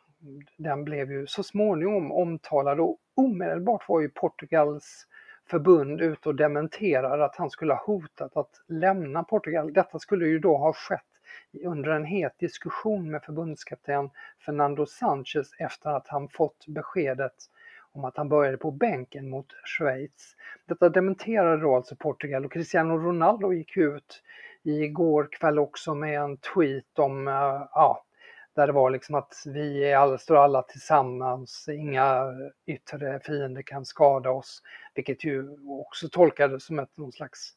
[0.58, 5.08] den blev ju så småningom omtalad och omedelbart var ju Portugals
[5.50, 9.74] förbund ute och dementerade att han skulle ha hotat att lämna Portugal.
[9.74, 11.02] Detta skulle ju då ha skett
[11.66, 14.10] under en het diskussion med förbundskapten
[14.46, 17.36] Fernando Sanchez efter att han fått beskedet
[17.96, 20.36] om att han började på bänken mot Schweiz.
[20.66, 24.22] Detta dementerade då alltså Portugal och Cristiano Ronaldo gick ut
[24.64, 28.06] igår kväll också med en tweet om, eh, ja,
[28.56, 32.34] där det var liksom att vi är alla, står alla tillsammans, inga
[32.66, 34.62] yttre fiender kan skada oss,
[34.96, 37.54] vilket ju också tolkades som ett någon slags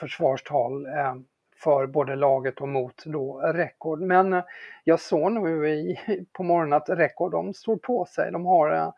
[0.00, 1.14] försvarstal eh,
[1.60, 4.00] för både laget och mot då Record.
[4.00, 4.44] Men eh,
[4.84, 6.00] jag såg nu i,
[6.32, 8.32] på morgonen att Record de står på sig.
[8.32, 8.92] De har, eh,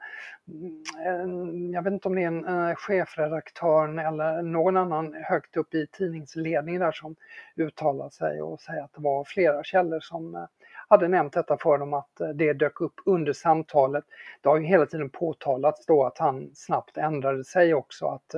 [1.07, 5.75] en, jag vet inte om det är en, en chefredaktör eller någon annan högt upp
[5.75, 7.17] i tidningsledningen där som
[7.57, 10.45] uttalar sig och säger att det var flera källor som eh,
[10.89, 14.05] hade nämnt detta för dem att det dök upp under samtalet.
[14.41, 18.35] Det har ju hela tiden påtalats då att han snabbt ändrade sig också, att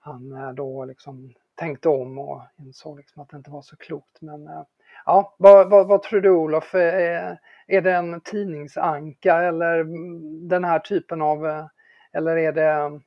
[0.00, 4.20] han då liksom tänkte om och insåg liksom att det inte var så klokt.
[4.20, 4.62] Men eh,
[5.04, 6.74] ja, vad, vad, vad tror du Olof?
[6.74, 11.66] Är, är det en tidningsanka eller mm, den här typen av,
[12.12, 13.00] eller är det mm,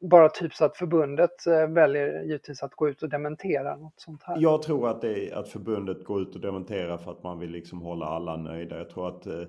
[0.00, 4.36] bara typ så att förbundet väljer givetvis att gå ut och dementera något sånt här?
[4.38, 7.50] Jag tror att, det är, att förbundet går ut och dementerar för att man vill
[7.50, 8.78] liksom hålla alla nöjda.
[8.78, 9.42] Jag tror att eh,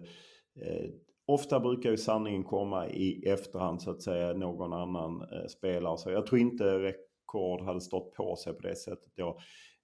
[1.25, 5.97] ofta brukar ju sanningen komma i efterhand så att säga någon annan eh, spelare.
[5.97, 6.93] Så jag tror inte
[7.29, 9.11] rekord hade stått på sig på det sättet.
[9.15, 9.37] Jag,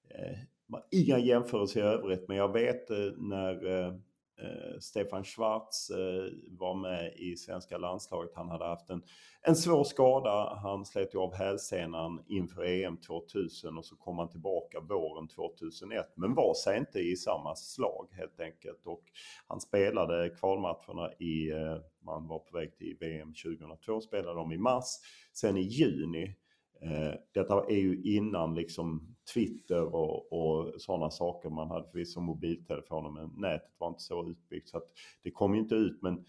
[0.09, 0.37] eh,
[0.91, 3.87] inga jämförelser i övrigt, men jag vet eh, när eh,
[4.41, 8.31] eh, Stefan Schwarz eh, var med i svenska landslaget.
[8.35, 9.03] Han hade haft en,
[9.41, 10.59] en svår skada.
[10.63, 16.13] Han slet ju av hälsenan inför EM 2000 och så kom han tillbaka våren 2001.
[16.15, 18.87] Men var sig inte i samma slag helt enkelt.
[18.87, 19.03] Och
[19.47, 24.57] han spelade kvalmatcherna i, eh, man var på väg till VM 2002, spelade de i
[24.57, 24.85] mars.
[25.33, 26.35] Sen i juni
[26.81, 31.49] Eh, detta är ju innan liksom Twitter och, och sådana saker.
[31.49, 34.87] Man hade förvisso mobiltelefoner men nätet var inte så utbyggt så att
[35.23, 36.01] det kom ju inte ut.
[36.01, 36.25] Men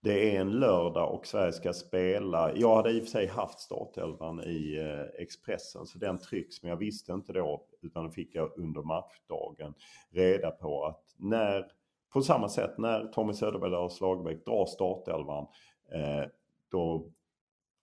[0.00, 2.56] det är en lördag och Sverige ska spela.
[2.56, 6.70] Jag hade i och för sig haft startelvan i eh, Expressen så den trycks men
[6.70, 9.74] jag visste inte då utan det fick jag under matchdagen
[10.10, 11.66] reda på att när,
[12.12, 15.46] på samma sätt när Tommy Söderberg och Lars Lagerbäck drar startelvan
[15.92, 16.24] eh,
[16.70, 17.10] då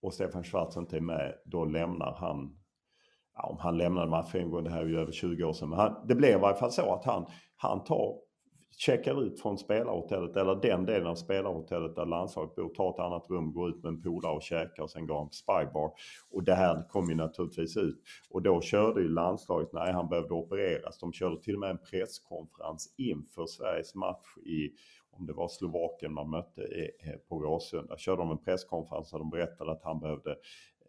[0.06, 2.58] och Stefan Schwarz inte är med, då lämnar han
[3.36, 6.08] ja, om han lämnade matchen, det här är ju över 20 år sedan, men han,
[6.08, 7.26] det blev i varje fall så att han,
[7.56, 8.16] han tar,
[8.78, 13.30] checkar ut från spelarhotellet, eller den delen av spelarhotellet där landslaget bor, tar ett annat
[13.30, 15.92] rum, går ut med en polare och käkar och sen går han på Spybar.
[16.32, 18.02] Och det här kom ju naturligtvis ut.
[18.30, 21.80] Och då körde ju landslaget, nej han behövde opereras, de körde till och med en
[21.92, 24.70] presskonferens inför Sveriges match i
[25.20, 26.64] om det var Slovakien man mötte
[27.00, 30.36] eh, på Råsunda, körde de en presskonferens där de berättade att han behövde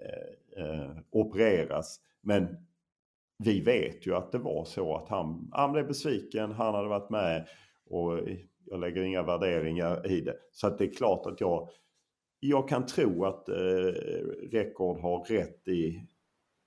[0.01, 2.01] eh, eh, opereras.
[2.21, 2.57] Men
[3.39, 7.11] vi vet ju att det var så att han, han blev besviken, han hade varit
[7.11, 7.49] med
[7.87, 8.21] och
[8.65, 10.37] jag lägger inga värderingar i det.
[10.53, 11.69] Så att det är klart att jag,
[12.41, 13.55] jag kan tro att eh,
[14.51, 16.09] Rekord har rätt i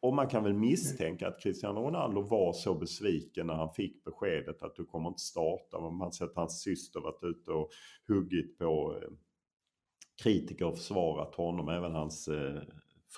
[0.02, 4.64] och man kan väl misstänka att Cristiano Ronaldo var så besviken när han fick beskedet
[4.64, 5.80] att du kommer inte starta.
[5.80, 7.70] Man har sett hans syster varit ute och
[8.08, 9.10] huggit på eh,
[10.24, 11.70] kritiker och försvarat honom.
[11.70, 12.62] Även hans eh,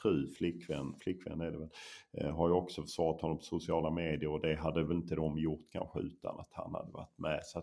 [0.02, 1.70] fru, flickvän, flickvän är det väl,
[2.18, 5.38] eh, har ju också försvarat honom på sociala medier och det hade väl inte de
[5.38, 7.40] gjort kanske utan att han hade varit med.
[7.44, 7.62] Så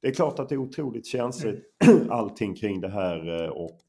[0.00, 2.10] Det är klart att det är otroligt känsligt mm.
[2.10, 3.80] allting kring det här och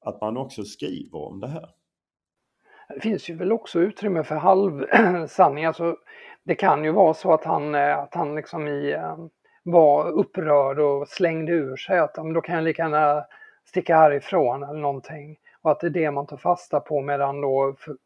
[0.00, 1.79] att man också skriver om det här.
[2.94, 5.64] Det finns ju väl också utrymme för halvsanning.
[5.66, 5.96] Alltså,
[6.42, 9.16] det kan ju vara så att han, eh, att han liksom i, eh,
[9.62, 13.24] var upprörd och slängde ur sig att då kan jag lika gärna
[13.64, 15.36] sticka härifrån eller någonting.
[15.62, 17.96] Och att det är det man tar fasta på medan då för,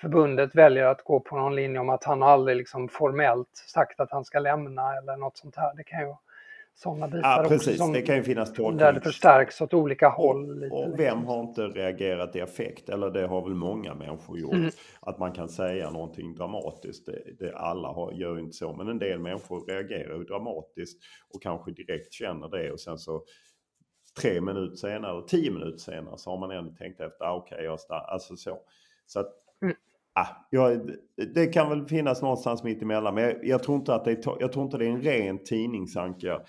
[0.00, 4.10] förbundet väljer att gå på någon linje om att han aldrig liksom formellt sagt att
[4.10, 5.74] han ska lämna eller något sånt här.
[5.76, 6.14] Det kan ju
[6.74, 7.80] sådana bitar ja, precis.
[7.80, 7.92] också.
[7.92, 8.78] Det kan ju finnas tolknings...
[8.78, 10.72] Där det förstärks åt olika håll.
[10.72, 12.88] Och, och vem har inte reagerat i effekt?
[12.88, 14.54] Eller det har väl många människor gjort.
[14.54, 14.70] Mm.
[15.00, 17.06] Att man kan säga någonting dramatiskt.
[17.06, 18.72] Det, det alla har, gör inte så.
[18.72, 21.02] Men en del människor reagerar ju dramatiskt
[21.34, 22.72] och kanske direkt känner det.
[22.72, 23.24] Och sen så
[24.20, 27.24] tre minuter senare, eller tio minuter senare så har man ändå tänkt efter.
[27.24, 28.04] Ah, Okej, okay, jag stannar.
[28.04, 28.58] Alltså så.
[29.06, 29.28] Så att,
[29.62, 29.76] mm.
[30.16, 30.70] Ah, ja,
[31.34, 33.14] det kan väl finnas någonstans mitt emellan.
[33.14, 35.44] Men jag, jag, tror inte att det är, jag tror inte det är en ren
[35.44, 36.40] tidningsanka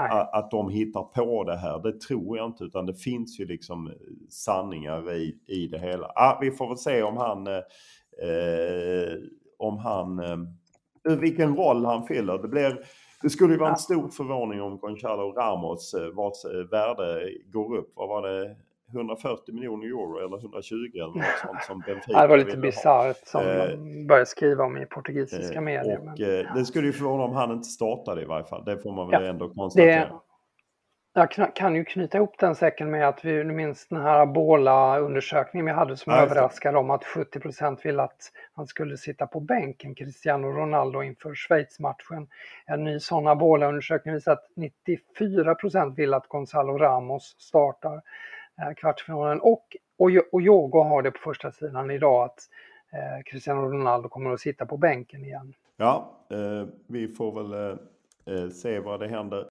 [0.00, 1.78] att, att de hittar på det här.
[1.82, 3.92] Det tror jag inte utan det finns ju liksom
[4.28, 6.06] sanningar i, i det hela.
[6.06, 7.54] Ah, vi får väl se om han eh,
[8.28, 9.18] eh
[9.58, 12.38] om han eh, vilken roll han fyller.
[12.38, 12.80] Det, blir,
[13.22, 17.76] det skulle ju vara en stor förvåning om Gonzalo Ramos eh, vars eh, värde går
[17.76, 17.92] upp.
[17.94, 18.56] Vad var det?
[18.92, 23.40] 140 miljoner euro eller 120 eller något sånt som Benfica Det var lite bisarrt som
[23.40, 25.98] eh, de började skriva om i portugisiska eh, medier.
[25.98, 28.64] Och, men, eh, Det skulle ju förvåna om han inte startade i varje fall.
[28.64, 30.00] Det får man väl ja, ändå konstatera.
[30.00, 30.10] Det,
[31.18, 35.72] jag kan ju knyta ihop den säcken med att vi minns den här Bola-undersökningen vi
[35.72, 40.46] hade som ja, överraskade om att 70% ville att han skulle sitta på bänken, Cristiano
[40.46, 42.28] Ronaldo inför Schweiz-matchen.
[42.66, 48.02] En ny sån Bola-undersökning visar att 94% vill att Gonzalo Ramos startar.
[48.62, 49.40] Eh, Kvartsfinalen.
[49.40, 52.38] Och, och, och Yogo har det på första sidan idag att
[52.92, 55.54] eh, Cristiano Ronaldo kommer att sitta på bänken igen.
[55.76, 57.78] Ja, eh, vi får väl eh,
[58.34, 59.48] eh, se vad det händer.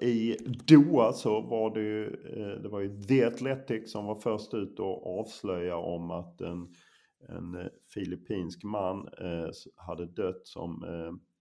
[0.00, 0.36] I
[0.66, 4.78] Doha så var det ju, eh, det var ju The Athletic som var först ut
[4.78, 6.74] och avslöja om att en,
[7.28, 9.08] en eh, filippinsk man
[9.76, 10.84] hade dött som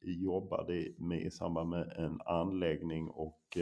[0.02, 3.58] jobbade med, i samband med en anläggning och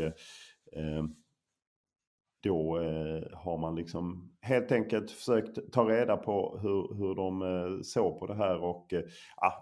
[2.46, 7.82] då eh, har man liksom helt enkelt försökt ta reda på hur, hur de eh,
[7.82, 9.02] såg på det här och eh,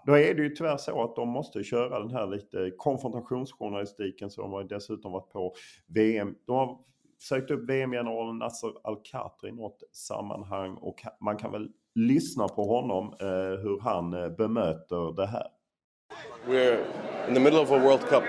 [0.06, 4.42] då är det ju tyvärr så att de måste köra den här lite konfrontationsjournalistiken så
[4.42, 5.54] de har dessutom varit på
[5.86, 6.34] VM.
[6.46, 6.78] De har
[7.18, 13.14] sökt upp VM-generalen Nasser Al-Khatri i något sammanhang och man kan väl lyssna på honom
[13.20, 15.46] eh, hur han eh, bemöter det här.
[16.46, 16.78] We're
[17.28, 18.24] in the middle of a World Cup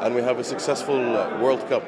[0.00, 1.82] and we have a successful eh, World Cup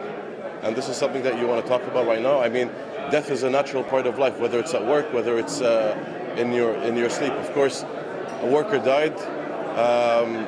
[0.62, 2.40] and this is something that you want to talk about right now.
[2.40, 2.68] I mean,
[3.11, 5.96] death is a natural part of life, whether it's at work, whether it's uh,
[6.36, 7.32] in your in your sleep.
[7.32, 7.84] Of course,
[8.42, 9.16] a worker died.
[9.78, 10.46] Um,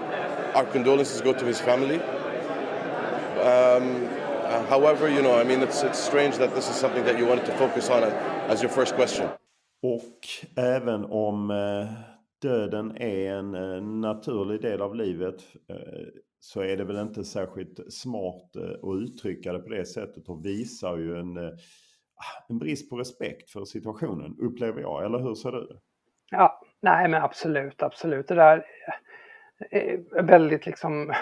[0.54, 2.00] our condolences go to his family.
[3.40, 4.06] Um,
[4.68, 7.46] however, you know, I mean, it's, it's strange that this is something that you wanted
[7.46, 9.28] to focus on as your first question.
[9.82, 11.88] Och även om eh,
[12.42, 15.76] döden är en eh, naturlig del av livet eh,
[16.40, 20.46] så är det väl inte särskilt smart eh, att uttrycka det på det sättet och
[20.46, 21.50] visar ju en, eh,
[22.14, 25.04] ah, en brist på respekt för situationen, upplever jag.
[25.04, 25.80] Eller hur ser du
[26.30, 28.28] Ja, nej men absolut, absolut.
[28.28, 28.64] Det där
[29.70, 31.12] eh, är väldigt liksom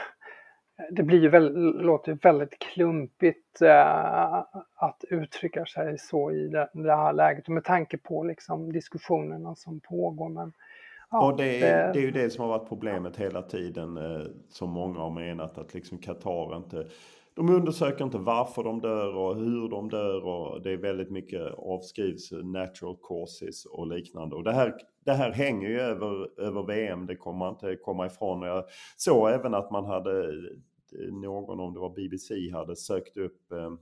[0.90, 4.36] det blir ju väldigt, låter väldigt klumpigt eh,
[4.74, 9.80] att uttrycka sig så i det, det, här läget med tanke på liksom diskussionerna som
[9.80, 10.28] pågår.
[10.28, 10.52] Men,
[11.10, 14.26] ja, och det är, det, är ju det som har varit problemet hela tiden eh,
[14.48, 16.86] som många har menat att liksom Qatar inte
[17.38, 21.54] de undersöker inte varför de dör och hur de dör och det är väldigt mycket
[21.58, 24.36] avskrivs natural causes och liknande.
[24.36, 28.06] Och det här, det här hänger ju över, över VM, det kommer man inte komma
[28.06, 28.42] ifrån.
[28.42, 28.64] Jag
[28.96, 30.32] såg även att man hade
[31.10, 33.72] någon, om det var BBC, hade sökt upp eh,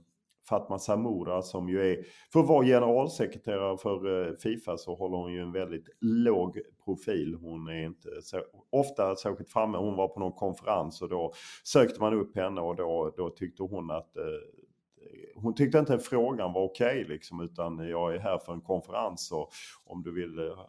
[0.49, 5.33] Fatma Samura som ju är, för att vara generalsekreterare för eh, Fifa så håller hon
[5.33, 7.37] ju en väldigt låg profil.
[7.41, 9.77] Hon är inte så, ofta särskilt framme.
[9.77, 11.33] Hon var på någon konferens och då
[11.63, 14.23] sökte man upp henne och då, då tyckte hon att eh,
[15.35, 19.31] hon tyckte inte frågan var okej okay, liksom utan jag är här för en konferens
[19.31, 19.49] och
[19.85, 20.59] om du vill eh,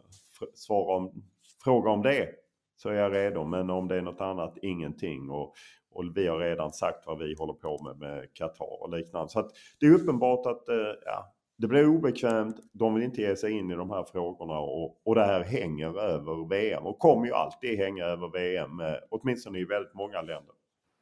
[0.53, 1.23] svara om,
[1.63, 2.29] fråga om det
[2.77, 3.43] så är jag redo.
[3.43, 5.29] Men om det är något annat, ingenting.
[5.29, 5.53] Och,
[5.91, 9.29] och vi har redan sagt vad vi håller på med med Qatar och liknande.
[9.29, 12.55] Så det är uppenbart att eh, ja, det blir obekvämt.
[12.73, 15.99] De vill inte ge sig in i de här frågorna och, och det här hänger
[15.99, 20.55] över VM och kommer ju alltid hänga över VM, eh, åtminstone i väldigt många länder.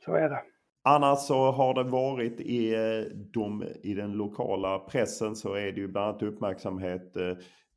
[0.06, 0.42] Så är det.
[0.84, 5.82] Annars så har det varit i, eh, de, i den lokala pressen så är det
[5.82, 7.14] ju bland annat uppmärksamhet.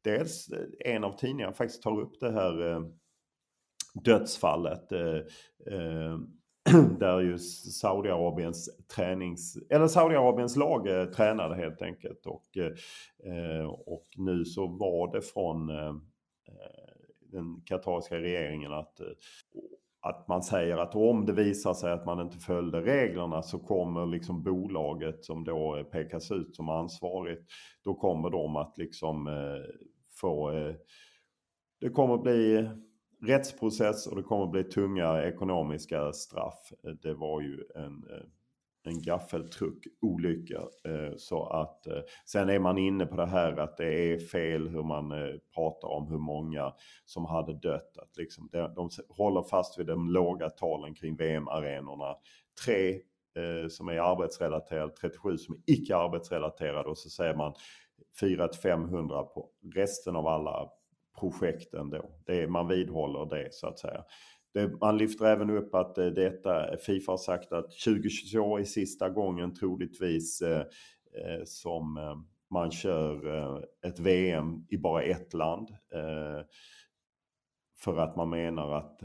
[0.04, 0.48] Dels
[0.84, 2.82] en av tidningarna faktiskt tar upp det här
[4.04, 4.92] dödsfallet
[6.98, 12.26] där ju Saudiarabiens tränings, eller Saudiarabiens lag eh, tränade helt enkelt.
[12.26, 16.90] Och, eh, och nu så var det från eh, eh
[17.32, 19.06] den katariska regeringen att eh,
[20.02, 24.06] att man säger att om det visar sig att man inte följde reglerna så kommer
[24.06, 27.50] liksom bolaget som då eh, pekas ut som ansvarigt,
[27.84, 29.28] då kommer de att liksom
[30.20, 30.50] få,
[31.80, 32.68] det kommer bli
[33.22, 36.72] rättsprocess och det kommer bli tunga ekonomiska straff.
[36.84, 38.26] Eh, det var ju en, eh,
[38.84, 40.60] en gaffeltruck-olycka.
[40.84, 41.86] Eh, så att
[42.26, 45.12] sen är man inne på det här att det är fel hur man
[45.54, 46.72] pratar om hur många
[47.04, 47.98] som hade dött.
[47.98, 52.16] Att liksom, de håller fast vid de låga talen kring VM-arenorna.
[52.64, 53.00] Tre
[53.68, 57.54] som är arbetsrelaterade, 37 som är icke arbetsrelaterade och så säger man
[58.20, 60.70] 400-500 på resten av alla
[61.20, 62.10] projekten då.
[62.26, 64.04] Det, man vidhåller det så att säga.
[64.54, 69.08] Det, man lyfter även upp att eh, detta, Fifa har sagt att 2022 är sista
[69.08, 72.16] gången troligtvis eh, eh, som eh,
[72.50, 75.70] man kör eh, ett VM i bara ett land.
[75.94, 76.44] Eh,
[77.78, 79.00] för att man menar att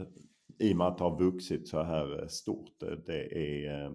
[0.58, 3.92] i och med att det har vuxit så här eh, stort, det är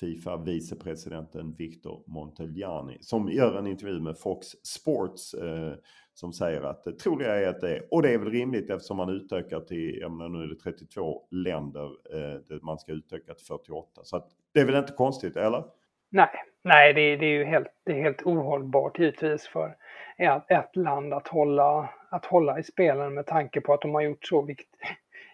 [0.00, 5.74] Fifa vicepresidenten Victor Montagliani som gör en intervju med Fox Sports eh,
[6.20, 8.70] som säger att eh, det troliga är att det är, och det är väl rimligt
[8.70, 13.34] eftersom man utökar till, jag menar nu är det 32 länder, eh, man ska utöka
[13.34, 14.00] till 48.
[14.04, 15.64] Så att det är väl inte konstigt, eller?
[16.10, 16.30] Nej,
[16.62, 19.76] nej det, det är ju helt, det är helt ohållbart givetvis för
[20.18, 24.02] ett, ett land att hålla, att hålla i spelen med tanke på att de har
[24.02, 24.80] gjort så viktigt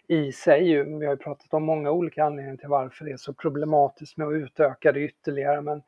[0.09, 0.69] i sig.
[0.69, 4.17] ju, Vi har ju pratat om många olika anledningar till varför det är så problematiskt
[4.17, 5.83] med att utöka det ytterligare men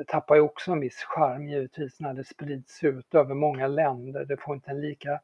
[0.00, 4.24] det tappar ju också en viss charm givetvis när det sprids ut över många länder.
[4.24, 5.20] Det får inte en lika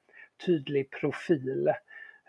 [0.47, 1.69] tydlig profil.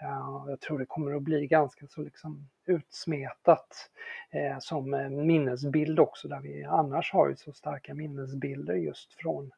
[0.02, 3.90] Eh, jag tror det kommer att bli ganska så liksom utsmetat
[4.32, 4.90] eh, som
[5.26, 9.52] minnesbild också där vi annars har ju så starka minnesbilder just från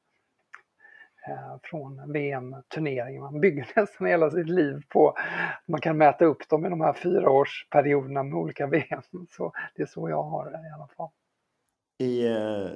[1.28, 3.22] eh, från VM-turneringen.
[3.22, 5.18] Man bygger nästan hela sitt liv på att
[5.66, 9.02] man kan mäta upp dem i de här fyraårsperioderna med olika VM.
[9.30, 11.10] Så det är så jag har det i alla fall.
[12.00, 12.70] I eh,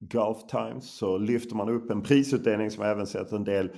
[0.00, 3.70] Gulf Times så lyfter man upp en prisutdelning som även sett en del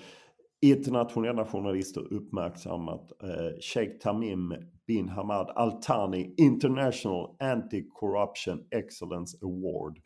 [0.61, 3.13] internationella journalister uppmärksammat.
[3.23, 4.55] Eh, Sheikh Tamim
[4.87, 9.99] bin Hamad Al Thani International Anti-Corruption Excellence Award.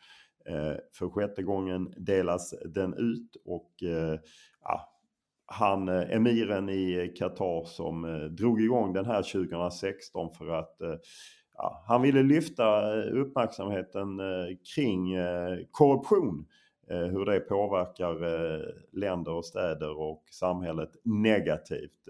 [0.49, 4.18] Eh, för sjätte gången delas den ut och eh,
[4.62, 4.89] ja,
[5.47, 10.95] han, eh, emiren i Qatar som eh, drog igång den här 2016 för att eh,
[11.57, 16.46] ja, han ville lyfta eh, uppmärksamheten eh, kring eh, korruption.
[16.86, 18.14] Hur det påverkar
[18.96, 22.09] länder och städer och samhället negativt.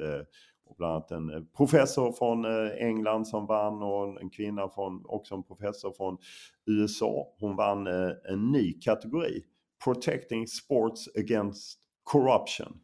[0.79, 2.45] bland annat en professor från
[2.79, 6.19] England som vann och en kvinna från, också en professor från
[6.67, 7.29] USA.
[7.41, 9.43] Hon vann en ny kategori.
[9.85, 12.79] Protecting Sports Against Corruption.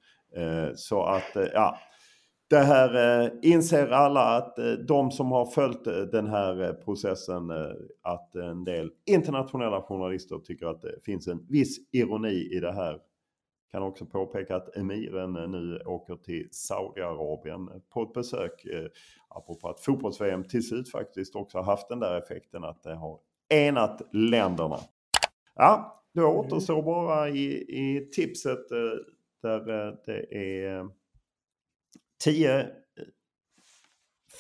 [0.74, 1.78] Så att, ja,
[2.48, 7.50] det här eh, inser alla att eh, de som har följt eh, den här processen
[8.02, 12.98] att en del internationella journalister tycker att det finns en viss ironi i det här.
[13.70, 18.66] Kan också påpeka att emiren nu åker till Saudiarabien på ett besök.
[19.28, 23.18] Apropå att fotbolls-VM till slut faktiskt också haft den där effekten att det har
[23.48, 24.78] enat länderna.
[25.54, 28.68] Ja, då återstår bara i, i tipset
[29.42, 29.60] där
[30.06, 30.88] det är
[32.24, 32.66] 10,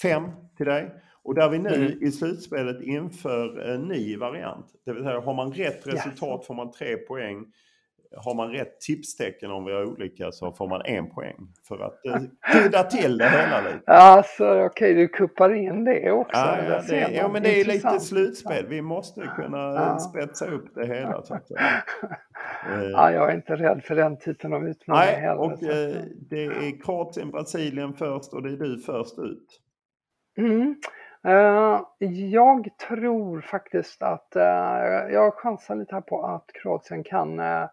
[0.02, 0.94] 5 till dig.
[1.22, 2.02] Och där vi nu mm.
[2.02, 4.66] i slutspelet inför en ny variant.
[4.84, 7.44] Det vill säga har man rätt resultat får man 3 poäng.
[8.16, 11.36] Har man rätt tipstecken om vi har olika så får man en poäng.
[11.68, 13.92] För att eh, till det hela lite.
[13.92, 16.40] Alltså okej, okay, du kuppar in det också.
[16.40, 18.66] Ja, det, det, ja men det är lite slutspel.
[18.68, 19.98] Vi måste kunna ja.
[19.98, 21.22] spetsa upp det hela.
[21.22, 21.46] Så att,
[22.92, 25.40] ja, jag är inte rädd för den typen av utmaningar Nej, heller.
[25.40, 29.60] Och, eh, det är Kroatien, Brasilien först och det är du först ut.
[30.38, 30.74] Mm.
[31.26, 31.80] Uh,
[32.30, 37.66] jag tror faktiskt att uh, jag chansar lite här på att Kroatien kan uh,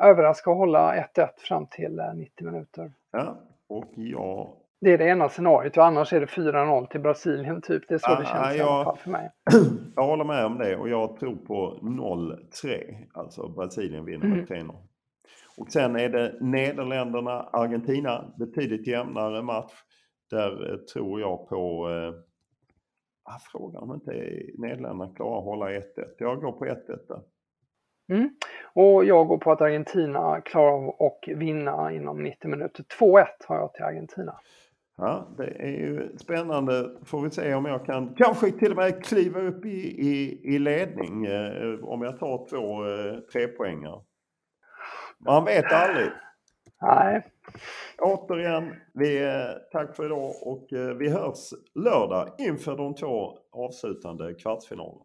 [0.00, 2.92] överraska och hålla 1-1 fram till 90 minuter.
[3.10, 3.36] Ja,
[3.68, 7.88] och jag det är det ena scenariot och annars är det 4-0 till Brasilien typ.
[7.88, 9.30] Det är så ah, det känns jag, i alla fall för mig.
[9.96, 13.06] Jag håller med om det och jag tror på 0-3.
[13.14, 14.38] Alltså Brasilien vinner mm.
[14.38, 14.74] med 3-0.
[15.58, 18.34] Och sen är det Nederländerna, Argentina.
[18.38, 19.72] Betydligt jämnare match.
[20.30, 21.90] Där eh, tror jag på...
[21.90, 22.14] Eh,
[23.32, 24.10] ah, frågan om inte
[24.58, 25.82] Nederländerna klarar att hålla 1-1.
[26.18, 26.74] Jag går på 1-1
[27.08, 27.20] där.
[28.12, 28.30] Mm.
[28.72, 32.84] Och jag går på att Argentina klarar av att vinna inom 90 minuter.
[33.00, 34.40] 2-1 har jag till Argentina.
[35.00, 36.90] Ja, det är ju spännande.
[37.04, 40.58] Får vi se om jag kan kanske till och med kliva upp i, i, i
[40.58, 44.00] ledning eh, om jag tar två eh, trepoängare.
[45.26, 46.10] Man vet aldrig.
[46.82, 47.26] Nej.
[47.98, 54.34] Återigen, vi, eh, tack för idag och eh, vi hörs lördag inför de två avslutande
[54.34, 55.04] kvartsfinalerna.